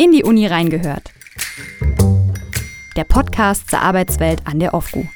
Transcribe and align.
In 0.00 0.12
die 0.12 0.22
Uni 0.22 0.46
reingehört. 0.46 1.10
Der 2.96 3.02
Podcast 3.02 3.68
zur 3.68 3.80
Arbeitswelt 3.80 4.42
an 4.44 4.60
der 4.60 4.72
OFGU. 4.72 5.06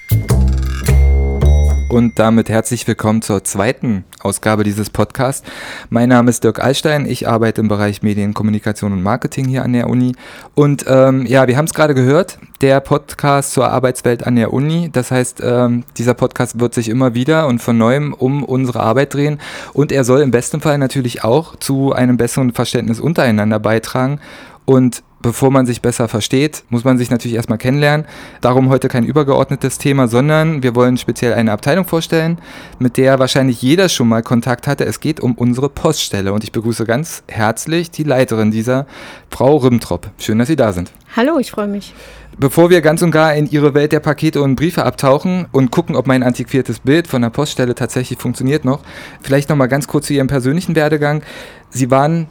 Und 1.89 2.19
damit 2.19 2.49
herzlich 2.49 2.89
willkommen 2.89 3.23
zur 3.23 3.45
zweiten 3.45 4.05
Ausgabe 4.23 4.65
dieses 4.65 4.91
Podcasts. 4.91 5.47
Mein 5.89 6.09
Name 6.09 6.31
ist 6.31 6.43
Dirk 6.43 6.59
Allstein. 6.59 7.07
Ich 7.07 7.29
arbeite 7.29 7.61
im 7.61 7.69
Bereich 7.69 8.03
Medien, 8.03 8.35
Kommunikation 8.35 8.93
und 8.93 9.03
Marketing 9.03 9.47
hier 9.47 9.63
an 9.63 9.73
der 9.73 9.89
Uni. 9.89 10.17
Und 10.55 10.85
ähm, 10.89 11.27
ja, 11.27 11.47
wir 11.47 11.57
haben 11.57 11.67
es 11.67 11.75
gerade 11.75 11.95
gehört, 11.95 12.39
der 12.61 12.81
Podcast 12.81 13.53
zur 13.53 13.69
Arbeitswelt 13.69 14.27
an 14.27 14.35
der 14.35 14.53
Uni. 14.53 14.89
Das 14.91 15.13
heißt, 15.13 15.43
ähm, 15.45 15.85
dieser 15.97 16.15
Podcast 16.15 16.59
wird 16.59 16.75
sich 16.75 16.89
immer 16.89 17.15
wieder 17.15 17.47
und 17.47 17.61
von 17.61 17.79
neuem 17.79 18.15
um 18.15 18.43
unsere 18.43 18.81
Arbeit 18.81 19.15
drehen. 19.15 19.39
Und 19.75 19.93
er 19.93 20.03
soll 20.03 20.23
im 20.23 20.33
besten 20.33 20.61
Fall 20.61 20.79
natürlich 20.79 21.23
auch 21.23 21.55
zu 21.57 21.93
einem 21.93 22.17
besseren 22.17 22.53
Verständnis 22.53 23.01
untereinander 23.01 23.61
beitragen. 23.61 24.19
Und 24.65 25.03
bevor 25.21 25.51
man 25.51 25.67
sich 25.67 25.83
besser 25.83 26.09
versteht, 26.09 26.65
muss 26.69 26.85
man 26.85 26.99
sich 26.99 27.11
natürlich 27.11 27.37
erstmal 27.37 27.59
kennenlernen. 27.59 28.07
Darum 28.41 28.69
heute 28.69 28.89
kein 28.89 29.05
übergeordnetes 29.05 29.79
Thema, 29.79 30.09
sondern 30.09 30.63
wir 30.63 30.75
wollen 30.75 30.97
speziell 30.97 31.35
eine 31.35 31.53
Abteilung 31.53 31.85
vorstellen, 31.85 32.39
mit 32.79 32.97
der 32.97 33.19
wahrscheinlich 33.19 33.63
jeder 33.63 33.89
schon 33.89 34.09
mal 34.09 34.23
Kontakt 34.23 34.67
hatte. 34.67 34.85
Es 34.85 35.01
geht 35.01 35.21
um 35.21 35.35
unsere 35.35 35.69
Poststelle 35.69 36.33
und 36.33 36.45
ich 36.45 36.53
begrüße 36.53 36.85
ganz 36.85 37.23
herzlich 37.29 37.91
die 37.91 38.05
Leiterin 38.05 38.51
dieser, 38.51 38.87
Frau 39.31 39.57
Rimtrop. 39.57 40.11
Schön, 40.19 40.39
dass 40.39 40.49
Sie 40.49 40.57
da 40.57 40.73
sind. 40.73 40.93
Hallo, 41.17 41.39
ich 41.39 41.51
freue 41.51 41.69
mich. 41.69 41.95
Bevor 42.39 42.71
wir 42.71 42.81
ganz 42.81 43.03
und 43.03 43.11
gar 43.11 43.35
in 43.35 43.51
Ihre 43.51 43.75
Welt 43.75 43.93
der 43.93 44.01
Pakete 44.01 44.43
und 44.43 44.57
Briefe 44.57 44.85
abtauchen 44.85 45.47
und 45.53 45.71
gucken, 45.71 45.97
ob 45.97 46.07
mein 46.07 46.23
antiquiertes 46.23 46.81
Bild 46.81 47.07
von 47.07 47.21
der 47.21 47.31
Poststelle 47.31 47.75
tatsächlich 47.75 48.19
funktioniert 48.19 48.65
noch, 48.65 48.81
vielleicht 49.21 49.51
noch 49.51 49.57
mal 49.57 49.67
ganz 49.67 49.87
kurz 49.87 50.07
zu 50.07 50.15
Ihrem 50.15 50.29
persönlichen 50.29 50.75
Werdegang. 50.75 51.23
Sie 51.69 51.91
waren 51.91 52.27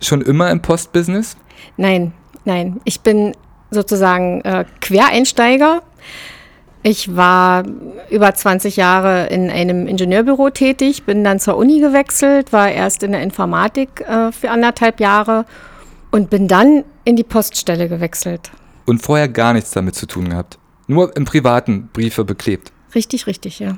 schon 0.00 0.22
immer 0.22 0.50
im 0.50 0.60
Postbusiness? 0.60 1.36
Nein, 1.76 2.12
nein. 2.44 2.80
Ich 2.84 3.00
bin 3.00 3.34
sozusagen 3.70 4.40
äh, 4.42 4.64
Quereinsteiger. 4.80 5.82
Ich 6.82 7.16
war 7.16 7.64
über 8.08 8.32
20 8.32 8.76
Jahre 8.76 9.26
in 9.26 9.50
einem 9.50 9.86
Ingenieurbüro 9.86 10.50
tätig, 10.50 11.04
bin 11.04 11.24
dann 11.24 11.40
zur 11.40 11.56
Uni 11.56 11.80
gewechselt, 11.80 12.52
war 12.52 12.70
erst 12.70 13.02
in 13.02 13.12
der 13.12 13.22
Informatik 13.22 14.00
äh, 14.02 14.32
für 14.32 14.50
anderthalb 14.50 15.00
Jahre 15.00 15.44
und 16.10 16.30
bin 16.30 16.48
dann 16.48 16.84
in 17.04 17.16
die 17.16 17.24
Poststelle 17.24 17.88
gewechselt. 17.88 18.50
Und 18.86 19.02
vorher 19.02 19.28
gar 19.28 19.52
nichts 19.52 19.72
damit 19.72 19.96
zu 19.96 20.06
tun 20.06 20.30
gehabt? 20.30 20.58
Nur 20.86 21.14
im 21.16 21.24
privaten 21.24 21.90
Briefe 21.92 22.24
beklebt? 22.24 22.72
Richtig, 22.94 23.26
richtig, 23.26 23.58
ja. 23.58 23.76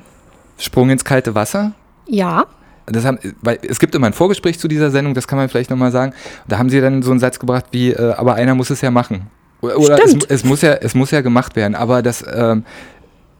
Sprung 0.57 0.89
ins 0.89 1.03
kalte 1.03 1.35
Wasser? 1.35 1.73
Ja, 2.07 2.45
das 2.85 3.05
haben, 3.05 3.19
weil 3.41 3.59
es 3.67 3.79
gibt 3.79 3.95
immer 3.95 4.07
ein 4.07 4.13
Vorgespräch 4.13 4.59
zu 4.59 4.67
dieser 4.67 4.91
Sendung, 4.91 5.13
das 5.13 5.27
kann 5.27 5.37
man 5.37 5.49
vielleicht 5.49 5.69
nochmal 5.69 5.91
sagen. 5.91 6.13
Da 6.47 6.57
haben 6.57 6.69
sie 6.69 6.81
dann 6.81 7.01
so 7.01 7.11
einen 7.11 7.19
Satz 7.19 7.39
gebracht 7.39 7.65
wie, 7.71 7.91
äh, 7.91 8.13
aber 8.13 8.35
einer 8.35 8.55
muss 8.55 8.69
es 8.69 8.81
ja 8.81 8.91
machen. 8.91 9.27
Oder 9.61 10.03
es, 10.03 10.15
es, 10.27 10.43
muss 10.43 10.61
ja, 10.61 10.73
es 10.73 10.95
muss 10.95 11.11
ja 11.11 11.21
gemacht 11.21 11.55
werden, 11.55 11.75
aber 11.75 12.01
das, 12.01 12.25
ähm, 12.33 12.65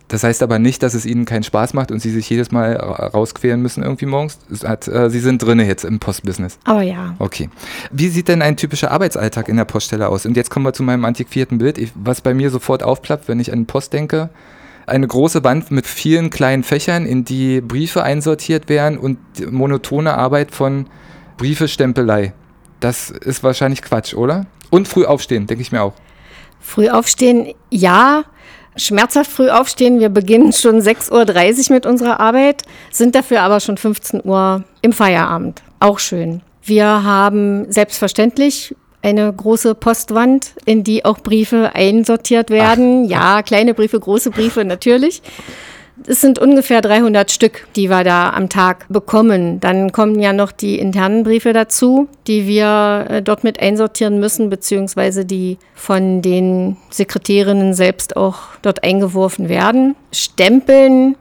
das 0.08 0.24
heißt 0.24 0.44
aber 0.44 0.60
nicht, 0.60 0.84
dass 0.84 0.94
es 0.94 1.06
ihnen 1.06 1.26
keinen 1.26 1.44
Spaß 1.44 1.74
macht 1.74 1.90
und 1.90 2.00
sie 2.00 2.12
sich 2.12 2.30
jedes 2.30 2.52
Mal 2.52 2.76
rausqueren 2.76 3.62
müssen 3.62 3.82
irgendwie 3.82 4.06
morgens. 4.06 4.40
Hat, 4.64 4.88
äh, 4.88 5.10
sie 5.10 5.20
sind 5.20 5.42
drinne 5.42 5.66
jetzt 5.66 5.86
im 5.86 6.00
Postbusiness. 6.00 6.60
Aber 6.66 6.82
ja. 6.82 7.16
Okay. 7.18 7.50
Wie 7.92 8.10
sieht 8.10 8.28
denn 8.28 8.42
ein 8.42 8.58
typischer 8.58 8.92
Arbeitsalltag 8.92 9.48
in 9.48 9.56
der 9.56 9.66
Poststelle 9.66 10.10
aus? 10.10 10.26
Und 10.26 10.36
jetzt 10.36 10.50
kommen 10.50 10.66
wir 10.66 10.74
zu 10.74 10.84
meinem 10.84 11.06
antiquierten 11.06 11.60
Bild, 11.60 11.78
ich, 11.78 11.92
was 11.96 12.22
bei 12.22 12.34
mir 12.34 12.50
sofort 12.50 12.84
aufplappt, 12.84 13.28
wenn 13.30 13.40
ich 13.40 13.54
an 13.54 13.66
Post 13.66 13.94
denke 13.94 14.30
eine 14.88 15.08
große 15.08 15.44
Wand 15.44 15.72
mit 15.72 15.88
vielen 15.88 16.30
kleinen 16.30 16.64
Fächern, 16.64 17.06
in 17.06 17.26
die 17.26 17.62
Briefe 17.62 18.04
einsortiert 18.04 18.70
werden 18.70 18.98
und 18.98 19.18
monotone 19.52 20.18
Arbeit 20.18 20.52
von 20.52 20.88
Briefestempelei. 21.38 22.34
Das 22.80 23.10
ist 23.10 23.44
wahrscheinlich 23.44 23.82
Quatsch, 23.82 24.14
oder? 24.14 24.46
Und 24.70 24.88
früh 24.88 25.06
aufstehen, 25.06 25.48
denke 25.48 25.62
ich 25.62 25.72
mir 25.72 25.82
auch. 25.82 25.94
Früh 26.60 26.90
aufstehen, 26.90 27.54
ja. 27.70 28.24
Schmerzhaft 28.78 29.30
früh 29.30 29.50
aufstehen. 29.50 30.00
Wir 30.00 30.10
beginnen 30.10 30.54
schon 30.54 30.80
6.30 30.80 31.70
Uhr 31.70 31.76
mit 31.76 31.86
unserer 31.86 32.20
Arbeit, 32.20 32.64
sind 32.90 33.16
dafür 33.16 33.42
aber 33.42 33.60
schon 33.60 33.78
15 33.78 34.22
Uhr 34.24 34.64
im 34.82 34.94
Feierabend. 34.94 35.62
Auch 35.80 36.00
schön. 36.00 36.42
Wir 36.64 36.86
haben 36.86 37.72
selbstverständlich 37.72 38.76
eine 39.02 39.32
große 39.32 39.76
Postwand, 39.76 40.54
in 40.66 40.84
die 40.84 41.06
auch 41.06 41.20
Briefe 41.20 41.72
einsortiert 41.74 42.50
werden. 42.50 43.04
Ach. 43.06 43.12
Ja, 43.12 43.42
kleine 43.44 43.74
Briefe, 43.74 44.00
große 44.00 44.32
Briefe 44.32 44.64
natürlich. 44.66 45.22
Es 46.08 46.22
sind 46.22 46.40
ungefähr 46.40 46.82
300 46.82 47.30
Stück, 47.30 47.68
die 47.76 47.90
wir 47.90 48.04
da 48.04 48.32
am 48.32 48.50
Tag 48.50 48.88
bekommen. 48.90 49.60
Dann 49.60 49.92
kommen 49.92 50.20
ja 50.20 50.34
noch 50.34 50.52
die 50.52 50.80
internen 50.80 51.24
Briefe 51.24 51.54
dazu, 51.54 52.08
die 52.26 52.48
wir 52.48 53.06
äh, 53.08 53.22
dort 53.22 53.44
mit 53.44 53.60
einsortieren 53.60 54.20
müssen, 54.20 54.50
beziehungsweise 54.50 55.26
die 55.26 55.60
von 55.76 56.22
den 56.24 56.78
Sekretärinnen 56.90 57.74
selbst 57.74 58.18
auch 58.18 58.40
dort 58.64 58.84
eingeworfen 58.84 59.48
werden. 59.48 59.96
Stempeln 60.12 61.16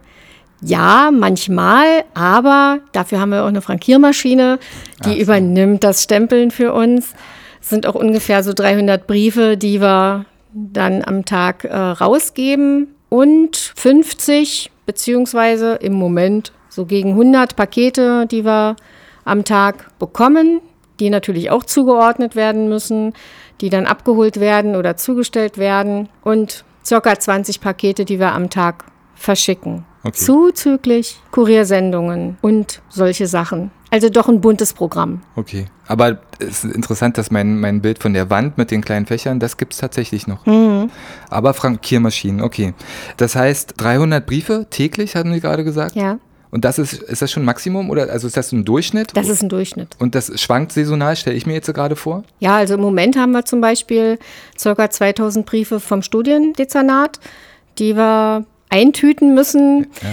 ja, 0.62 1.10
manchmal, 1.10 2.04
aber 2.12 2.80
dafür 2.92 3.20
haben 3.20 3.30
wir 3.30 3.44
auch 3.44 3.48
eine 3.48 3.62
Frankiermaschine, 3.62 4.58
die 5.06 5.14
so. 5.14 5.16
übernimmt 5.16 5.84
das 5.84 6.02
Stempeln 6.02 6.50
für 6.50 6.74
uns. 6.74 7.14
Es 7.60 7.68
sind 7.68 7.86
auch 7.86 7.94
ungefähr 7.94 8.42
so 8.42 8.52
300 8.52 9.06
Briefe, 9.06 9.56
die 9.56 9.80
wir 9.80 10.26
dann 10.52 11.04
am 11.04 11.24
Tag 11.24 11.64
äh, 11.64 11.76
rausgeben 11.76 12.94
und 13.08 13.56
50 13.56 14.70
beziehungsweise 14.86 15.74
im 15.74 15.92
Moment 15.92 16.52
so 16.68 16.86
gegen 16.86 17.10
100 17.10 17.56
Pakete, 17.56 18.26
die 18.26 18.44
wir 18.44 18.76
am 19.24 19.44
Tag 19.44 19.98
bekommen, 19.98 20.60
die 20.98 21.10
natürlich 21.10 21.50
auch 21.50 21.64
zugeordnet 21.64 22.34
werden 22.36 22.68
müssen, 22.68 23.12
die 23.60 23.70
dann 23.70 23.86
abgeholt 23.86 24.40
werden 24.40 24.76
oder 24.76 24.96
zugestellt 24.96 25.58
werden 25.58 26.08
und 26.22 26.64
circa 26.84 27.18
20 27.18 27.60
Pakete, 27.60 28.04
die 28.04 28.18
wir 28.18 28.32
am 28.32 28.50
Tag 28.50 28.84
verschicken. 29.14 29.84
Okay. 30.02 30.16
Zuzüglich 30.16 31.20
Kuriersendungen 31.30 32.38
und 32.40 32.80
solche 32.88 33.26
Sachen. 33.26 33.70
Also 33.90 34.08
doch 34.08 34.28
ein 34.28 34.40
buntes 34.40 34.72
Programm. 34.72 35.22
Okay. 35.36 35.66
Aber 35.86 36.18
es 36.38 36.64
ist 36.64 36.74
interessant, 36.74 37.18
dass 37.18 37.30
mein, 37.30 37.58
mein 37.58 37.82
Bild 37.82 37.98
von 37.98 38.14
der 38.14 38.30
Wand 38.30 38.56
mit 38.56 38.70
den 38.70 38.82
kleinen 38.82 39.06
Fächern, 39.06 39.40
das 39.40 39.56
gibt 39.56 39.72
es 39.72 39.80
tatsächlich 39.80 40.26
noch. 40.26 40.46
Mhm. 40.46 40.90
Aber 41.28 41.54
Frankiermaschinen, 41.54 42.40
okay. 42.40 42.74
Das 43.16 43.34
heißt, 43.34 43.74
300 43.76 44.24
Briefe 44.24 44.66
täglich, 44.70 45.16
hatten 45.16 45.32
Sie 45.32 45.40
gerade 45.40 45.64
gesagt? 45.64 45.96
Ja. 45.96 46.18
Und 46.52 46.64
das 46.64 46.78
ist, 46.78 46.94
ist 46.94 47.22
das 47.22 47.30
schon 47.30 47.44
Maximum 47.44 47.90
oder 47.90 48.10
also 48.10 48.26
ist 48.26 48.36
das 48.36 48.50
ein 48.52 48.64
Durchschnitt? 48.64 49.10
Das 49.14 49.28
ist 49.28 49.42
ein 49.42 49.48
Durchschnitt. 49.48 49.96
Und 49.98 50.14
das 50.14 50.40
schwankt 50.40 50.72
saisonal, 50.72 51.14
stelle 51.16 51.36
ich 51.36 51.46
mir 51.46 51.54
jetzt 51.54 51.72
gerade 51.72 51.96
vor? 51.96 52.24
Ja, 52.40 52.56
also 52.56 52.74
im 52.74 52.80
Moment 52.80 53.16
haben 53.16 53.32
wir 53.32 53.44
zum 53.44 53.60
Beispiel 53.60 54.18
ca. 54.60 54.90
2000 54.90 55.46
Briefe 55.46 55.78
vom 55.78 56.02
Studiendezernat, 56.02 57.20
die 57.78 57.96
wir 57.96 58.44
eintüten 58.68 59.34
müssen. 59.34 59.86
Ja. 60.02 60.08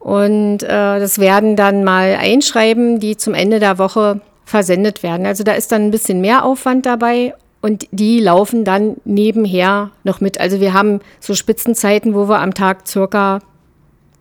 Und 0.00 0.62
äh, 0.62 0.66
das 0.98 1.18
werden 1.18 1.56
dann 1.56 1.84
mal 1.84 2.16
Einschreiben, 2.18 3.00
die 3.00 3.16
zum 3.16 3.34
Ende 3.34 3.60
der 3.60 3.78
Woche 3.78 4.20
versendet 4.46 5.02
werden. 5.02 5.26
Also 5.26 5.44
da 5.44 5.52
ist 5.52 5.70
dann 5.70 5.82
ein 5.82 5.90
bisschen 5.90 6.20
mehr 6.20 6.44
Aufwand 6.44 6.86
dabei 6.86 7.34
und 7.60 7.86
die 7.92 8.18
laufen 8.18 8.64
dann 8.64 8.96
nebenher 9.04 9.90
noch 10.02 10.20
mit. 10.20 10.40
Also 10.40 10.60
wir 10.60 10.72
haben 10.72 11.00
so 11.20 11.34
Spitzenzeiten, 11.34 12.14
wo 12.14 12.28
wir 12.28 12.40
am 12.40 12.54
Tag 12.54 12.88
circa 12.88 13.40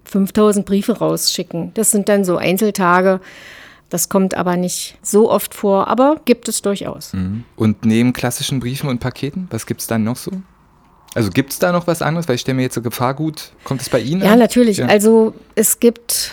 5000 0.04 0.66
Briefe 0.66 1.00
rausschicken. 1.00 1.72
Das 1.76 1.92
sind 1.92 2.10
dann 2.10 2.26
so 2.26 2.38
Einzeltage. 2.38 3.22
Das 3.90 4.10
kommt 4.10 4.36
aber 4.36 4.58
nicht 4.58 4.98
so 5.02 5.32
oft 5.32 5.54
vor, 5.54 5.88
aber 5.88 6.18
gibt 6.26 6.48
es 6.48 6.62
durchaus. 6.62 7.14
Mhm. 7.14 7.46
Und 7.56 7.86
neben 7.86 8.14
klassischen 8.14 8.60
Briefen 8.60 8.90
und 8.90 9.00
Paketen, 9.00 9.48
was 9.50 9.66
gibt 9.66 9.82
es 9.82 9.88
dann 9.88 10.04
noch 10.04 10.18
so? 10.18 10.32
Also 11.16 11.30
gibt 11.32 11.52
es 11.52 11.60
da 11.60 11.72
noch 11.72 11.88
was 11.88 12.02
anderes? 12.02 12.28
Weil 12.28 12.36
ich 12.36 12.42
stelle 12.42 12.56
mir 12.56 12.64
jetzt 12.64 12.76
so 12.76 12.82
Gefahrgut, 12.82 13.52
kommt 13.64 13.82
es 13.82 13.90
bei 13.90 14.00
Ihnen 14.00 14.22
Ja, 14.22 14.34
an? 14.34 14.40
natürlich. 14.40 14.78
Ja. 14.78 14.88
Also 14.88 15.34
es 15.56 15.80
gibt, 15.80 16.32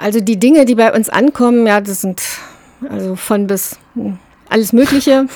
also 0.00 0.20
die 0.20 0.38
Dinge, 0.38 0.64
die 0.64 0.74
bei 0.74 0.92
uns 0.94 1.08
ankommen, 1.08 1.66
ja, 1.66 1.80
das 1.80 2.02
sind 2.02 2.22
also 2.88 3.16
von 3.16 3.46
bis 3.46 3.78
hm, 3.94 4.18
alles 4.48 4.72
Mögliche. 4.72 5.26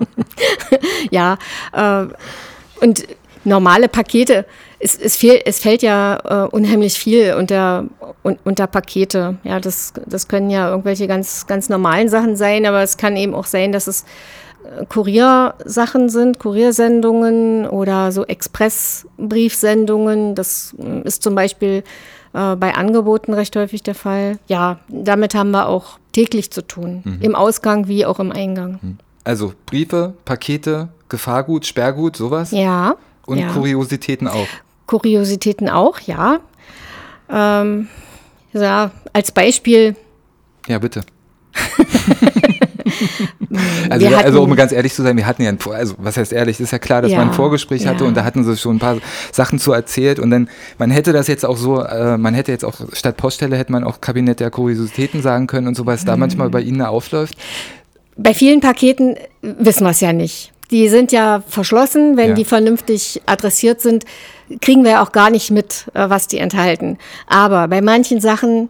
ja, 1.10 1.38
äh, 1.72 2.06
und 2.80 3.06
normale 3.44 3.88
Pakete, 3.88 4.46
es, 4.78 4.98
es, 4.98 5.16
fehl, 5.16 5.40
es 5.44 5.60
fällt 5.60 5.82
ja 5.82 6.44
äh, 6.44 6.48
unheimlich 6.48 6.94
viel 6.98 7.34
unter, 7.34 7.86
un, 8.22 8.38
unter 8.44 8.66
Pakete. 8.66 9.36
Ja, 9.44 9.60
das, 9.60 9.92
das 10.06 10.28
können 10.28 10.50
ja 10.50 10.68
irgendwelche 10.68 11.06
ganz, 11.06 11.46
ganz 11.46 11.68
normalen 11.68 12.08
Sachen 12.08 12.36
sein, 12.36 12.66
aber 12.66 12.82
es 12.82 12.96
kann 12.96 13.16
eben 13.16 13.34
auch 13.34 13.46
sein, 13.46 13.72
dass 13.72 13.86
es 13.86 14.04
Kuriersachen 14.88 16.08
sind, 16.08 16.38
Kuriersendungen 16.38 17.66
oder 17.66 18.12
so 18.12 18.24
Expressbriefsendungen. 18.24 20.34
Das 20.34 20.74
mm, 20.76 21.02
ist 21.02 21.22
zum 21.22 21.34
Beispiel 21.34 21.82
äh, 22.32 22.56
bei 22.56 22.74
Angeboten 22.74 23.32
recht 23.32 23.56
häufig 23.56 23.82
der 23.82 23.94
Fall. 23.94 24.38
Ja, 24.46 24.80
damit 24.88 25.34
haben 25.34 25.52
wir 25.52 25.68
auch 25.68 25.98
täglich 26.12 26.50
zu 26.50 26.66
tun, 26.66 27.02
mhm. 27.04 27.18
im 27.20 27.34
Ausgang 27.34 27.88
wie 27.88 28.06
auch 28.06 28.20
im 28.20 28.32
Eingang. 28.32 28.78
Mhm. 28.82 28.98
Also 29.24 29.54
Briefe, 29.66 30.14
Pakete, 30.24 30.88
Gefahrgut, 31.08 31.66
Sperrgut, 31.66 32.16
sowas? 32.16 32.50
Ja. 32.50 32.96
Und 33.26 33.38
ja. 33.38 33.48
Kuriositäten 33.48 34.28
auch? 34.28 34.46
Kuriositäten 34.86 35.68
auch, 35.68 35.98
ja. 36.00 36.40
Ähm, 37.30 37.88
ja, 38.52 38.90
als 39.12 39.32
Beispiel. 39.32 39.96
Ja, 40.68 40.78
bitte. 40.78 41.00
Also, 43.90 44.06
ja, 44.06 44.18
also 44.18 44.40
hatten- 44.40 44.50
um 44.50 44.56
ganz 44.56 44.72
ehrlich 44.72 44.92
zu 44.94 45.02
sein, 45.02 45.16
wir 45.16 45.26
hatten 45.26 45.42
ja, 45.42 45.50
ein, 45.50 45.58
also 45.72 45.94
was 45.98 46.16
heißt 46.16 46.32
ehrlich, 46.32 46.58
ist 46.60 46.72
ja 46.72 46.78
klar, 46.78 47.02
dass 47.02 47.12
Ja, 47.12 47.18
man 47.18 47.28
ein 47.28 47.34
Vorgespräch 47.34 47.86
hatte 47.86 48.04
ja. 48.04 48.08
und 48.08 48.16
da 48.16 48.24
hatten 48.24 48.42
sie 48.44 48.56
schon 48.56 48.76
ein 48.76 48.78
paar 48.78 48.96
Sachen 49.32 49.58
zu 49.58 49.72
erzählt 49.72 50.18
und 50.18 50.30
dann, 50.30 50.48
man 50.78 50.90
hätte 50.90 51.12
das 51.12 51.28
jetzt 51.28 51.44
auch 51.44 51.56
so, 51.56 51.80
äh, 51.82 52.16
man 52.16 52.34
hätte 52.34 52.50
jetzt 52.52 52.64
auch 52.64 52.74
statt 52.92 53.16
Poststelle 53.16 53.56
hätte 53.56 53.72
man 53.72 53.84
auch 53.84 54.00
Kabinett 54.00 54.40
der 54.40 54.50
Kuriositäten 54.50 55.22
sagen 55.22 55.46
können 55.46 55.68
und 55.68 55.76
so, 55.76 55.86
was 55.86 56.02
Mhm. 56.02 56.06
da 56.06 56.16
manchmal 56.16 56.50
bei 56.50 56.60
Ihnen 56.62 56.80
aufläuft. 56.82 57.34
Bei 58.16 58.32
vielen 58.34 58.60
Paketen 58.60 59.16
wissen 59.42 59.84
wir 59.84 59.90
es 59.90 60.00
ja 60.00 60.12
nicht. 60.12 60.52
Die 60.70 60.88
sind 60.88 61.12
ja 61.12 61.42
verschlossen. 61.46 62.16
Wenn 62.16 62.30
Ja. 62.30 62.34
die 62.34 62.44
vernünftig 62.44 63.20
adressiert 63.26 63.80
sind, 63.82 64.04
kriegen 64.62 64.82
wir 64.82 64.92
ja 64.92 65.02
auch 65.02 65.12
gar 65.12 65.30
nicht 65.30 65.50
mit, 65.50 65.86
äh, 65.94 66.08
was 66.08 66.26
die 66.26 66.38
enthalten. 66.38 66.98
Aber 67.26 67.68
bei 67.68 67.82
manchen 67.82 68.20
Sachen 68.20 68.68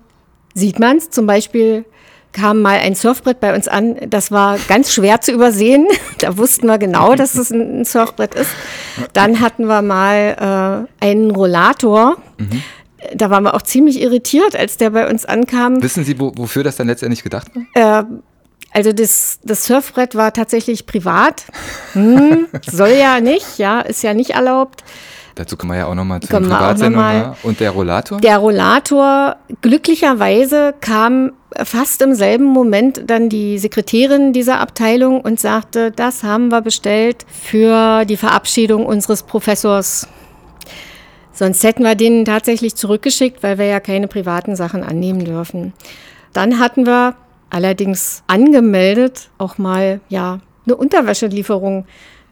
sieht 0.55 0.79
man 0.81 0.97
es. 0.97 1.11
Zum 1.11 1.27
Beispiel 1.27 1.85
kam 2.35 2.61
mal 2.61 2.79
ein 2.79 2.95
Surfbrett 2.95 3.41
bei 3.41 3.55
uns 3.55 3.69
an. 3.69 3.97
Das 4.11 4.31
war 4.31 4.59
ganz 4.69 4.93
schwer 4.93 5.23
zu 5.23 5.33
übersehen. 5.33 5.87
Da 6.19 6.37
wussten 6.39 6.67
wir 6.67 6.79
genau, 6.79 7.15
dass 7.17 7.35
es 7.35 7.51
ein 7.51 7.85
Surfbrett 7.85 8.35
ist. 8.35 8.51
Dann 9.13 9.41
hatten 9.41 9.67
wir 9.67 9.83
mal 9.83 10.87
äh, 11.01 11.05
einen 11.05 11.31
Rollator. 11.31 12.17
Da 13.15 13.31
waren 13.31 13.43
wir 13.43 13.55
auch 13.55 13.63
ziemlich 13.63 14.01
irritiert, 14.01 14.57
als 14.57 14.77
der 14.77 14.91
bei 14.91 15.11
uns 15.11 15.27
ankam. 15.27 15.83
Wissen 15.83 16.05
Sie, 16.05 16.19
wo, 16.19 16.33
wofür 16.37 16.63
das 16.63 16.77
dann 16.77 16.87
letztendlich 16.87 17.23
gedacht 17.23 17.49
war? 17.75 18.07
Also 18.75 18.93
das, 18.93 19.39
das 19.45 19.67
Surfbrett 19.67 20.17
war 20.17 20.33
tatsächlich 20.33 20.85
privat. 20.85 21.45
Hm, 21.93 22.49
soll 22.71 22.91
ja 22.91 23.21
nicht, 23.21 23.59
ja, 23.59 23.81
ist 23.81 24.03
ja 24.03 24.15
nicht 24.15 24.31
erlaubt. 24.31 24.83
Dazu 25.37 25.57
kommen 25.57 25.73
wir 25.73 25.79
ja 25.79 25.87
auch 25.87 25.95
nochmal 25.95 26.21
zu 26.21 26.29
den 26.29 26.43
noch 26.43 26.59
Privatsendungen. 26.59 27.15
ja. 27.15 27.37
Und 27.45 27.61
der 27.61 27.71
Rollator? 27.71 28.19
Der 28.21 28.39
Rollator, 28.39 29.37
glücklicherweise 29.63 30.75
kam 30.81 31.33
fast 31.62 32.03
im 32.03 32.15
selben 32.15 32.45
Moment 32.45 33.03
dann 33.09 33.29
die 33.29 33.59
Sekretärin 33.59 34.33
dieser 34.33 34.61
Abteilung 34.61 35.21
und 35.21 35.39
sagte, 35.39 35.91
das 35.91 36.23
haben 36.23 36.49
wir 36.51 36.61
bestellt 36.62 37.25
für 37.29 38.05
die 38.05 38.17
Verabschiedung 38.17 38.87
unseres 38.87 39.23
Professors. 39.23 40.09
Sonst 41.33 41.65
hätten 41.65 41.83
wir 41.83 41.95
den 41.97 42.25
tatsächlich 42.25 42.77
zurückgeschickt, 42.77 43.43
weil 43.43 43.59
wir 43.59 43.67
ja 43.67 43.81
keine 43.81 44.09
privaten 44.09 44.55
Sachen 44.56 44.83
annehmen 44.85 45.25
dürfen. 45.25 45.73
Dann 46.33 46.59
hatten 46.61 46.87
wir 46.87 47.17
allerdings 47.51 48.23
angemeldet 48.27 49.31
auch 49.39 49.59
mal 49.59 50.01
ja 50.09 50.41
eine 50.67 50.77
Unterwäschelieferung. 50.77 51.87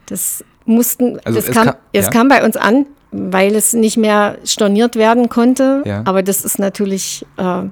Das 0.05 0.43
mussten, 0.65 1.19
Also 1.25 1.39
das 1.39 1.49
es 1.49 1.55
kam, 1.55 1.65
kam- 1.67 1.75
es 1.91 2.05
ja. 2.05 2.11
kam 2.11 2.27
bei 2.29 2.43
uns 2.45 2.55
an, 2.57 2.85
weil 3.11 3.55
es 3.55 3.73
nicht 3.73 3.97
mehr 3.97 4.37
storniert 4.45 4.95
werden 4.95 5.29
konnte. 5.29 5.83
Ja. 5.85 6.01
Aber 6.05 6.23
das 6.23 6.43
ist 6.45 6.57
natürlich 6.59 7.25
äh, 7.37 7.63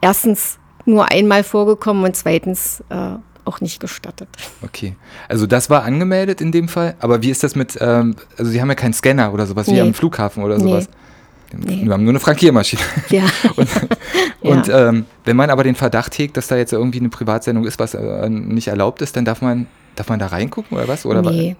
erstens 0.00 0.58
nur 0.86 1.10
einmal 1.10 1.44
vorgekommen 1.44 2.04
und 2.04 2.16
zweitens 2.16 2.82
äh, 2.90 3.16
auch 3.44 3.60
nicht 3.60 3.78
gestattet. 3.80 4.28
Okay. 4.62 4.96
Also 5.28 5.46
das 5.46 5.70
war 5.70 5.84
angemeldet 5.84 6.40
in 6.40 6.50
dem 6.52 6.68
Fall, 6.68 6.94
aber 6.98 7.22
wie 7.22 7.30
ist 7.30 7.42
das 7.44 7.54
mit, 7.54 7.76
ähm, 7.80 8.16
also 8.38 8.50
Sie 8.50 8.60
haben 8.60 8.68
ja 8.68 8.74
keinen 8.74 8.92
Scanner 8.94 9.32
oder 9.32 9.46
sowas 9.46 9.66
wie 9.68 9.72
Nee. 9.72 9.80
am 9.82 9.94
Flughafen 9.94 10.42
oder 10.42 10.58
sowas. 10.58 10.88
Nee. 11.56 11.82
Wir 11.84 11.92
haben 11.92 12.02
nur 12.02 12.10
eine 12.12 12.20
Frankiermaschine. 12.20 12.82
Ja. 13.10 13.22
Und, 13.56 13.68
Ja. 14.42 14.52
und 14.52 14.68
ähm, 14.68 15.06
wenn 15.24 15.34
man 15.36 15.50
aber 15.50 15.64
den 15.64 15.74
Verdacht 15.74 16.16
hegt, 16.18 16.36
dass 16.36 16.46
da 16.46 16.56
jetzt 16.56 16.72
irgendwie 16.72 17.00
eine 17.00 17.08
Privatsendung 17.08 17.64
ist, 17.64 17.78
was 17.80 17.94
äh, 17.94 18.28
nicht 18.28 18.68
erlaubt 18.68 19.00
ist, 19.02 19.16
dann 19.16 19.24
darf 19.24 19.40
man, 19.42 19.66
darf 19.96 20.08
man 20.08 20.18
da 20.20 20.26
reingucken 20.26 20.76
oder 20.76 20.86
was? 20.86 21.04
Oder 21.06 21.22
nee. 21.22 21.56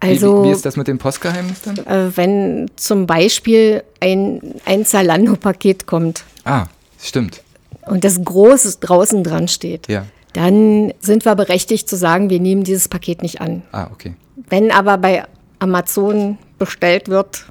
wie, 0.00 0.08
Also 0.08 0.42
wie, 0.42 0.48
wie 0.48 0.52
ist 0.52 0.64
das 0.64 0.76
mit 0.76 0.88
dem 0.88 0.98
Postgeheimnis 0.98 1.62
dann? 1.62 1.76
äh, 1.78 2.16
wenn 2.16 2.70
zum 2.76 3.06
Beispiel 3.06 3.84
ein, 4.00 4.40
ein 4.64 4.84
Zalando-Paket 4.84 5.86
kommt 5.86 6.24
Ah, 6.44 6.64
stimmt. 7.00 7.42
Und 7.86 8.04
das 8.04 8.22
Großes 8.24 8.80
draußen 8.80 9.22
dran 9.24 9.48
steht, 9.48 9.88
Ja. 9.88 10.06
dann 10.32 10.92
sind 11.00 11.24
wir 11.24 11.34
berechtigt 11.34 11.88
zu 11.88 11.96
sagen, 11.96 12.30
wir 12.30 12.40
nehmen 12.40 12.64
dieses 12.64 12.88
Paket 12.88 13.22
nicht 13.22 13.40
an. 13.40 13.62
Ah, 13.72 13.88
okay. 13.92 14.14
Wenn 14.48 14.70
aber 14.70 14.98
bei 14.98 15.24
Amazon 15.58 16.38
bestellt 16.58 17.08
wird 17.08 17.46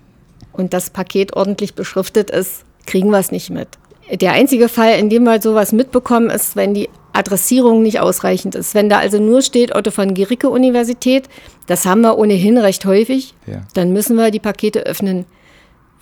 und 0.52 0.74
das 0.74 0.90
Paket 0.90 1.36
ordentlich 1.36 1.74
beschriftet 1.76 2.30
ist, 2.30 2.64
kriegen 2.86 3.10
wir 3.10 3.20
es 3.20 3.32
nicht 3.32 3.50
mit. 3.50 3.68
Der 4.12 4.34
einzige 4.34 4.68
Fall, 4.70 5.00
in 5.00 5.10
dem 5.10 5.24
wir 5.24 5.42
sowas 5.42 5.72
mitbekommen, 5.72 6.30
ist, 6.30 6.56
wenn 6.56 6.74
die 6.74 6.90
Adressierung 7.14 7.82
nicht 7.84 8.00
ausreichend 8.02 8.54
ist. 8.56 8.76
Wenn 8.76 8.90
da 8.90 8.98
also 9.00 9.20
nur 9.20 9.42
steht 9.42 9.74
Otto 9.74 9.92
von 9.92 10.14
Gericke 10.14 10.50
Universität, 10.50 11.30
das 11.68 11.86
haben 11.86 12.02
wir 12.02 12.18
ohnehin 12.18 12.58
recht 12.58 12.86
häufig, 12.86 13.34
Ja. 13.48 13.62
dann 13.76 13.94
müssen 13.94 14.18
wir 14.18 14.30
die 14.32 14.40
Pakete 14.40 14.82
öffnen, 14.86 15.26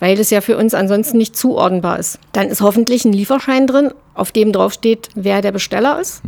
weil 0.02 0.18
es 0.18 0.30
ja 0.30 0.40
für 0.40 0.56
uns 0.56 0.74
ansonsten 0.74 1.16
nicht 1.16 1.36
zuordnenbar 1.36 2.00
ist. 2.00 2.18
Dann 2.32 2.48
ist 2.48 2.60
hoffentlich 2.60 3.04
ein 3.04 3.12
Lieferschein 3.12 3.68
drin, 3.68 3.92
auf 4.14 4.32
dem 4.32 4.50
drauf 4.52 4.72
steht, 4.72 5.08
wer 5.14 5.42
der 5.42 5.52
Besteller 5.52 6.00
ist. 6.00 6.22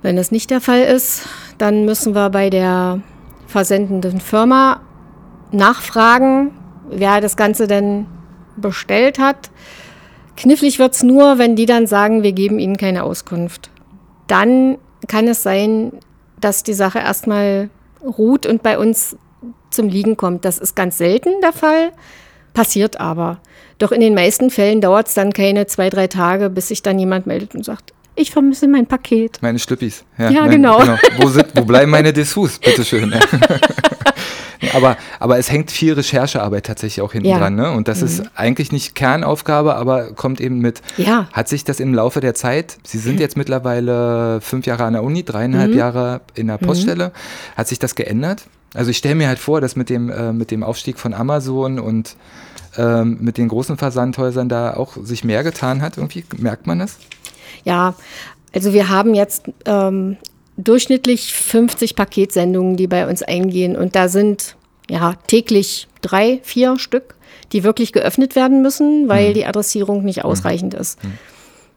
Wenn 0.00 0.16
das 0.16 0.30
nicht 0.30 0.48
der 0.48 0.62
Fall 0.62 0.80
ist, 0.80 1.28
dann 1.58 1.84
müssen 1.84 2.14
wir 2.14 2.30
bei 2.30 2.48
der 2.48 3.02
versendenden 3.46 4.22
Firma 4.22 4.80
nachfragen, 5.52 6.52
wer 6.88 7.20
das 7.20 7.36
Ganze 7.36 7.66
denn 7.66 8.06
bestellt 8.56 9.18
hat. 9.18 9.50
Knifflig 10.38 10.78
wird 10.78 10.94
es 10.94 11.02
nur, 11.02 11.36
wenn 11.36 11.56
die 11.56 11.66
dann 11.66 11.86
sagen, 11.86 12.22
wir 12.22 12.32
geben 12.32 12.58
ihnen 12.58 12.78
keine 12.78 13.02
Auskunft. 13.02 13.68
Dann 14.28 14.78
kann 15.08 15.28
es 15.28 15.42
sein, 15.42 15.92
dass 16.40 16.62
die 16.62 16.72
Sache 16.72 17.00
erstmal 17.00 17.68
ruht 18.02 18.46
und 18.46 18.62
bei 18.62 18.78
uns 18.78 19.14
zum 19.68 19.88
Liegen 19.88 20.16
kommt. 20.16 20.46
Das 20.46 20.56
ist 20.56 20.74
ganz 20.74 20.96
selten 20.96 21.42
der 21.42 21.52
Fall, 21.52 21.92
passiert 22.54 23.00
aber. 23.00 23.38
Doch 23.78 23.92
in 23.92 24.00
den 24.00 24.14
meisten 24.14 24.50
Fällen 24.50 24.80
dauert 24.80 25.08
es 25.08 25.14
dann 25.14 25.32
keine 25.32 25.66
zwei, 25.66 25.88
drei 25.90 26.06
Tage, 26.06 26.50
bis 26.50 26.68
sich 26.68 26.82
dann 26.82 26.98
jemand 26.98 27.26
meldet 27.26 27.54
und 27.54 27.64
sagt, 27.64 27.92
ich 28.16 28.30
vermisse 28.32 28.68
mein 28.68 28.86
Paket. 28.86 29.38
Meine 29.40 29.58
Schlüppis. 29.58 30.04
Ja, 30.18 30.46
genau. 30.46 30.82
Wo, 31.18 31.28
sind, 31.30 31.46
wo 31.54 31.62
bleiben 31.64 31.90
meine 31.90 32.12
Dessous? 32.12 32.58
Bitteschön. 32.58 33.14
aber, 34.74 34.96
aber 35.18 35.38
es 35.38 35.50
hängt 35.50 35.70
viel 35.70 35.94
Recherchearbeit 35.94 36.66
tatsächlich 36.66 37.00
auch 37.02 37.12
hinten 37.12 37.28
Ja. 37.28 37.36
Mhm. 37.36 37.40
dran. 37.40 37.54
Ne? 37.54 37.70
Und 37.72 37.88
das 37.88 38.02
ist 38.02 38.22
eigentlich 38.34 38.72
nicht 38.72 38.94
Kernaufgabe, 38.94 39.74
aber 39.76 40.12
kommt 40.12 40.40
eben 40.40 40.58
mit. 40.58 40.82
Ja. 40.98 41.28
Hat 41.32 41.48
sich 41.48 41.64
das 41.64 41.80
im 41.80 41.94
Laufe 41.94 42.20
der 42.20 42.34
Zeit, 42.34 42.76
Sie 42.84 42.98
sind 42.98 43.20
jetzt 43.20 43.36
mittlerweile 43.38 44.40
fünf 44.42 44.66
Jahre 44.66 44.84
an 44.84 44.92
der 44.92 45.02
Uni, 45.02 45.24
dreieinhalb 45.24 45.70
Mhm. 45.70 45.76
Jahre 45.78 46.20
in 46.34 46.48
der 46.48 46.58
Poststelle, 46.58 47.12
hat 47.56 47.68
sich 47.68 47.78
das 47.78 47.94
geändert? 47.94 48.42
Also 48.74 48.90
ich 48.90 48.98
stelle 48.98 49.16
mir 49.16 49.28
halt 49.28 49.38
vor, 49.38 49.60
dass 49.60 49.76
mit 49.76 49.90
dem, 49.90 50.10
äh, 50.10 50.32
mit 50.32 50.50
dem 50.50 50.62
Aufstieg 50.62 50.98
von 50.98 51.12
Amazon 51.12 51.78
und 51.78 52.16
ähm, 52.76 53.18
mit 53.20 53.36
den 53.36 53.48
großen 53.48 53.76
Versandhäusern 53.76 54.48
da 54.48 54.74
auch 54.74 54.96
sich 55.02 55.24
mehr 55.24 55.42
getan 55.42 55.82
hat. 55.82 55.96
Irgendwie 55.96 56.24
merkt 56.36 56.66
man 56.66 56.78
das? 56.78 56.98
Ja, 57.64 57.94
also 58.54 58.72
wir 58.72 58.88
haben 58.88 59.14
jetzt 59.14 59.44
ähm, 59.64 60.16
durchschnittlich 60.56 61.34
50 61.34 61.96
Paketsendungen, 61.96 62.76
die 62.76 62.86
bei 62.86 63.08
uns 63.08 63.22
eingehen. 63.22 63.76
Und 63.76 63.96
da 63.96 64.08
sind 64.08 64.56
ja 64.88 65.14
täglich 65.26 65.88
drei, 66.00 66.40
vier 66.42 66.78
Stück, 66.78 67.16
die 67.52 67.64
wirklich 67.64 67.92
geöffnet 67.92 68.36
werden 68.36 68.62
müssen, 68.62 69.08
weil 69.08 69.32
die 69.34 69.46
Adressierung 69.46 70.04
nicht 70.04 70.24
ausreichend 70.24 70.74
ist. 70.74 70.98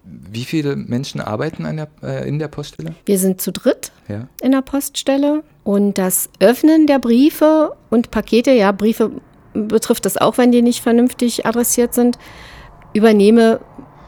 Wie 0.06 0.44
viele 0.44 0.76
Menschen 0.76 1.22
arbeiten 1.22 1.66
an 1.66 1.78
der, 1.78 1.88
äh, 2.04 2.28
in 2.28 2.38
der 2.40 2.50
Poststelle? 2.50 2.94
Wir 3.06 3.18
sind 3.18 3.40
zu 3.40 3.52
dritt 3.52 3.92
Ja. 4.08 4.28
in 4.42 4.52
der 4.52 4.62
Poststelle 4.62 5.44
und 5.64 5.98
das 5.98 6.30
Öffnen 6.40 6.88
der 6.88 7.00
Briefe 7.00 7.74
und 7.90 8.12
Pakete, 8.12 8.52
ja, 8.52 8.72
Briefe 8.74 9.12
betrifft 9.54 10.06
das 10.06 10.18
auch, 10.18 10.38
wenn 10.38 10.52
die 10.52 10.62
nicht 10.62 10.82
vernünftig 10.82 11.46
adressiert 11.46 11.94
sind, 11.94 12.18
übernehme 12.94 13.60